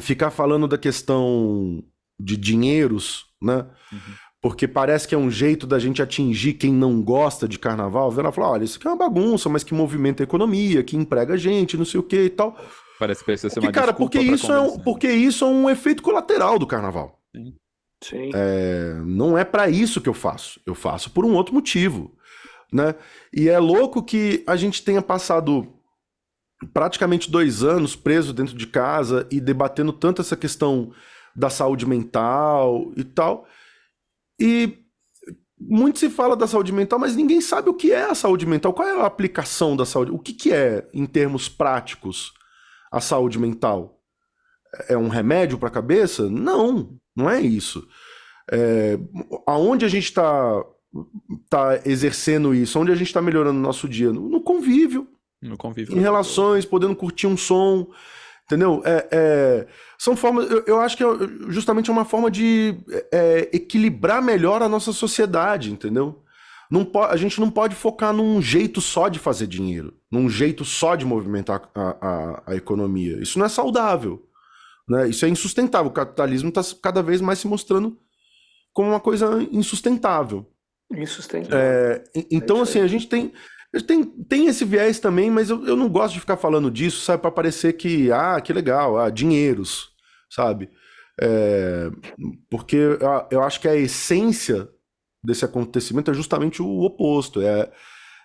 [0.00, 1.82] ficar falando da questão
[2.20, 3.66] de dinheiros, né?
[3.92, 4.14] Uhum.
[4.42, 8.30] porque parece que é um jeito da gente atingir quem não gosta de carnaval, vendo
[8.32, 11.76] falar, olha, isso aqui é uma bagunça, mas que movimenta a economia, que emprega gente,
[11.76, 12.56] não sei o que e tal.
[12.98, 15.70] Parece que precisa ser porque, uma cara, porque isso, é um, porque isso é um
[15.70, 17.20] efeito colateral do carnaval.
[17.34, 17.54] Sim.
[18.02, 18.30] Sim.
[18.34, 20.60] É, não é para isso que eu faço.
[20.66, 22.12] Eu faço por um outro motivo,
[22.72, 22.94] né?
[23.32, 25.72] E é louco que a gente tenha passado
[26.72, 30.92] praticamente dois anos preso dentro de casa e debatendo tanto essa questão
[31.34, 33.46] da saúde mental e tal.
[34.40, 34.78] E
[35.60, 38.72] muito se fala da saúde mental, mas ninguém sabe o que é a saúde mental.
[38.72, 40.10] Qual é a aplicação da saúde?
[40.10, 42.32] O que, que é, em termos práticos,
[42.90, 44.00] a saúde mental?
[44.88, 46.28] É um remédio para a cabeça?
[46.28, 47.86] Não, não é isso.
[48.50, 48.98] É,
[49.46, 50.64] aonde a gente está
[51.48, 52.78] tá exercendo isso?
[52.78, 54.12] Onde a gente está melhorando o nosso dia?
[54.12, 55.06] No, no convívio.
[55.42, 55.96] No convívio.
[55.96, 57.88] Em relações, podendo curtir um som.
[58.44, 58.82] Entendeu?
[58.84, 59.66] É, é,
[59.98, 60.50] são formas.
[60.50, 61.06] Eu, eu, acho que é
[61.48, 62.76] justamente uma forma de
[63.12, 66.22] é, equilibrar melhor a nossa sociedade, entendeu?
[66.70, 70.96] Não a gente não pode focar num jeito só de fazer dinheiro, num jeito só
[70.96, 73.22] de movimentar a, a, a economia.
[73.22, 74.26] Isso não é saudável.
[74.88, 75.08] Né?
[75.08, 75.90] Isso é insustentável.
[75.90, 77.98] O capitalismo está cada vez mais se mostrando
[78.72, 80.46] como uma coisa insustentável.
[80.90, 81.58] Insustentável.
[81.58, 83.32] É, então, assim, a gente tem
[83.86, 87.20] tem, tem esse viés também, mas eu, eu não gosto de ficar falando disso, sabe,
[87.20, 89.90] para parecer que, ah, que legal, ah, dinheiros,
[90.30, 90.70] sabe?
[91.20, 91.90] É,
[92.48, 92.76] porque
[93.30, 94.68] eu, acho que a essência
[95.22, 97.70] desse acontecimento é justamente o oposto, é,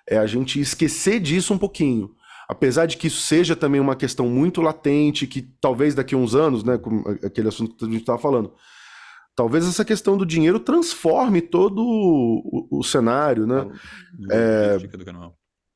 [0.07, 2.15] é a gente esquecer disso um pouquinho.
[2.48, 6.35] Apesar de que isso seja também uma questão muito latente, que talvez daqui a uns
[6.35, 6.80] anos, né,
[7.26, 8.53] aquele assunto que a gente estava falando,
[9.36, 13.70] talvez essa questão do dinheiro transforme todo o, o, cenário, né?
[14.32, 14.78] É,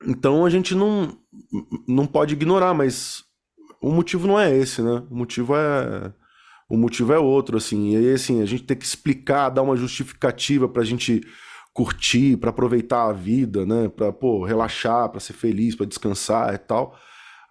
[0.06, 1.18] então a gente não,
[1.88, 3.24] não pode ignorar, mas
[3.82, 5.04] o motivo não é esse, né?
[5.10, 6.14] O motivo é
[6.70, 7.94] o motivo é outro, assim.
[7.94, 11.22] E aí, assim, a gente tem que explicar, dar uma justificativa pra gente
[11.74, 13.88] curtir, para aproveitar a vida, né?
[13.88, 16.98] Pra, pô, relaxar, para ser feliz, para descansar e tal.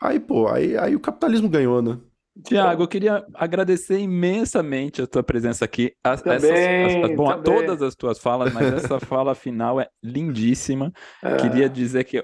[0.00, 1.98] Aí, pô, aí, aí o capitalismo ganhou, né?
[2.44, 5.92] Tiago, eu queria agradecer imensamente a tua presença aqui.
[6.04, 10.92] As, também, essas, bom, todas as tuas falas, mas essa fala final é lindíssima.
[11.22, 11.36] É.
[11.36, 12.22] Queria dizer que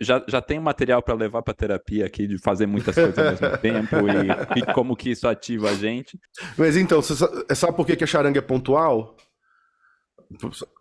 [0.00, 3.56] já, já tem material para levar para terapia aqui, de fazer muitas coisas ao mesmo
[3.58, 6.18] tempo e, e, como que isso ativa a gente.
[6.56, 7.14] Mas então, você
[7.54, 9.16] sabe por que a charanga é pontual?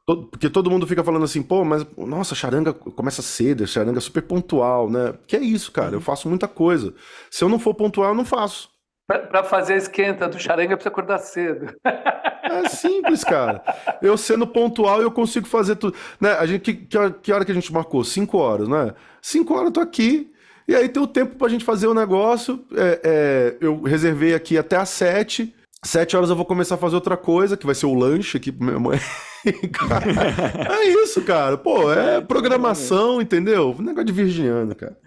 [0.06, 4.22] Porque todo mundo fica falando assim, pô, mas nossa, charanga começa cedo, charanga é super
[4.22, 5.14] pontual, né?
[5.26, 6.02] Que é isso, cara, eu uhum.
[6.02, 6.94] faço muita coisa.
[7.32, 8.70] Se eu não for pontual, eu não faço.
[9.08, 11.74] Para fazer a esquenta do charanga, precisa acordar cedo.
[11.84, 13.64] É simples, cara.
[14.02, 15.96] Eu sendo pontual, eu consigo fazer tudo.
[16.20, 16.32] Né?
[16.34, 18.04] A gente, que, que, hora que a gente marcou?
[18.04, 18.94] Cinco horas, né?
[19.22, 20.32] Cinco horas eu tô aqui.
[20.68, 22.64] E aí tem o tempo pra gente fazer o negócio.
[22.76, 25.56] É, é, eu reservei aqui até às sete.
[25.86, 28.52] Sete horas eu vou começar a fazer outra coisa, que vai ser o lanche aqui
[28.52, 29.00] pra minha mãe.
[29.46, 31.58] é isso, cara.
[31.58, 33.76] Pô, é programação, entendeu?
[33.80, 34.98] Negócio de virginiano, cara.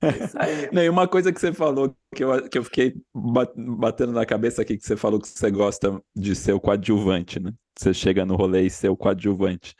[0.72, 2.94] Não, e uma coisa que você falou que eu, que eu fiquei
[3.78, 7.52] batendo na cabeça aqui, que você falou que você gosta de ser o coadjuvante, né?
[7.78, 9.74] Você chega no rolê e ser o coadjuvante.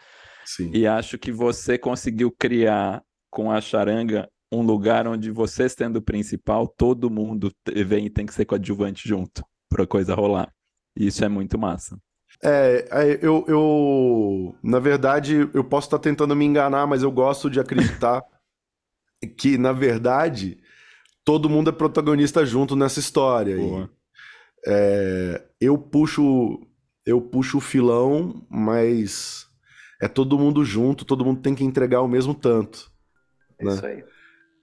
[0.45, 0.71] Sim.
[0.75, 6.03] E acho que você conseguiu criar com a charanga um lugar onde você sendo o
[6.03, 7.51] principal, todo mundo
[7.87, 9.43] vem e tem que ser coadjuvante junto
[9.73, 10.53] para a coisa rolar.
[10.97, 11.99] E isso é muito massa.
[12.43, 17.49] É, é, eu, eu, na verdade, eu posso estar tentando me enganar, mas eu gosto
[17.49, 18.23] de acreditar
[19.37, 20.59] que, na verdade,
[21.25, 23.57] todo mundo é protagonista junto nessa história.
[23.57, 23.89] E,
[24.67, 26.61] é, eu puxo,
[27.07, 29.47] eu puxo o filão, mas
[30.01, 32.91] é todo mundo junto, todo mundo tem que entregar o mesmo tanto.
[33.59, 33.73] É né?
[33.73, 34.05] isso aí.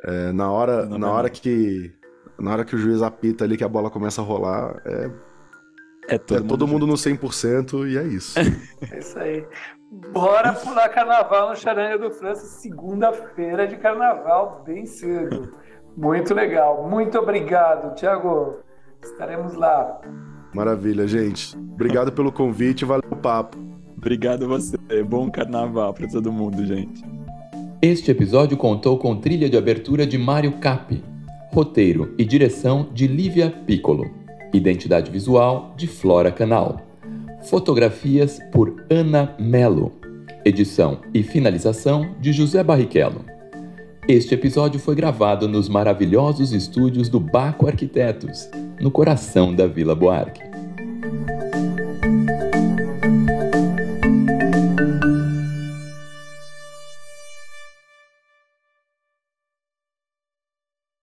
[0.04, 1.94] É, na hora, na hora que
[2.40, 5.10] na hora que o juiz apita ali que a bola começa a rolar, é
[6.10, 8.38] é todo, é todo mundo, mundo no 100% e é isso.
[8.92, 9.46] é isso aí.
[10.12, 15.54] Bora pular carnaval no Charanga do França, segunda-feira de carnaval, bem cedo.
[15.96, 16.88] Muito legal.
[16.90, 18.60] Muito obrigado, Thiago.
[19.04, 20.02] Estaremos lá.
[20.54, 21.56] Maravilha, gente.
[21.58, 23.58] Obrigado pelo convite, valeu o papo.
[23.96, 24.78] Obrigado a você.
[25.08, 27.04] Bom carnaval para todo mundo, gente.
[27.82, 31.04] Este episódio contou com trilha de abertura de Mário Cap,
[31.52, 34.10] roteiro e direção de Lívia Piccolo.
[34.54, 36.82] Identidade visual de Flora Canal.
[37.44, 39.92] Fotografias por Ana Melo.
[40.46, 43.26] Edição e finalização de José Barrichello.
[44.08, 48.50] Este episódio foi gravado nos maravilhosos estúdios do Baco Arquitetos,
[48.80, 50.42] no coração da Vila Buarque.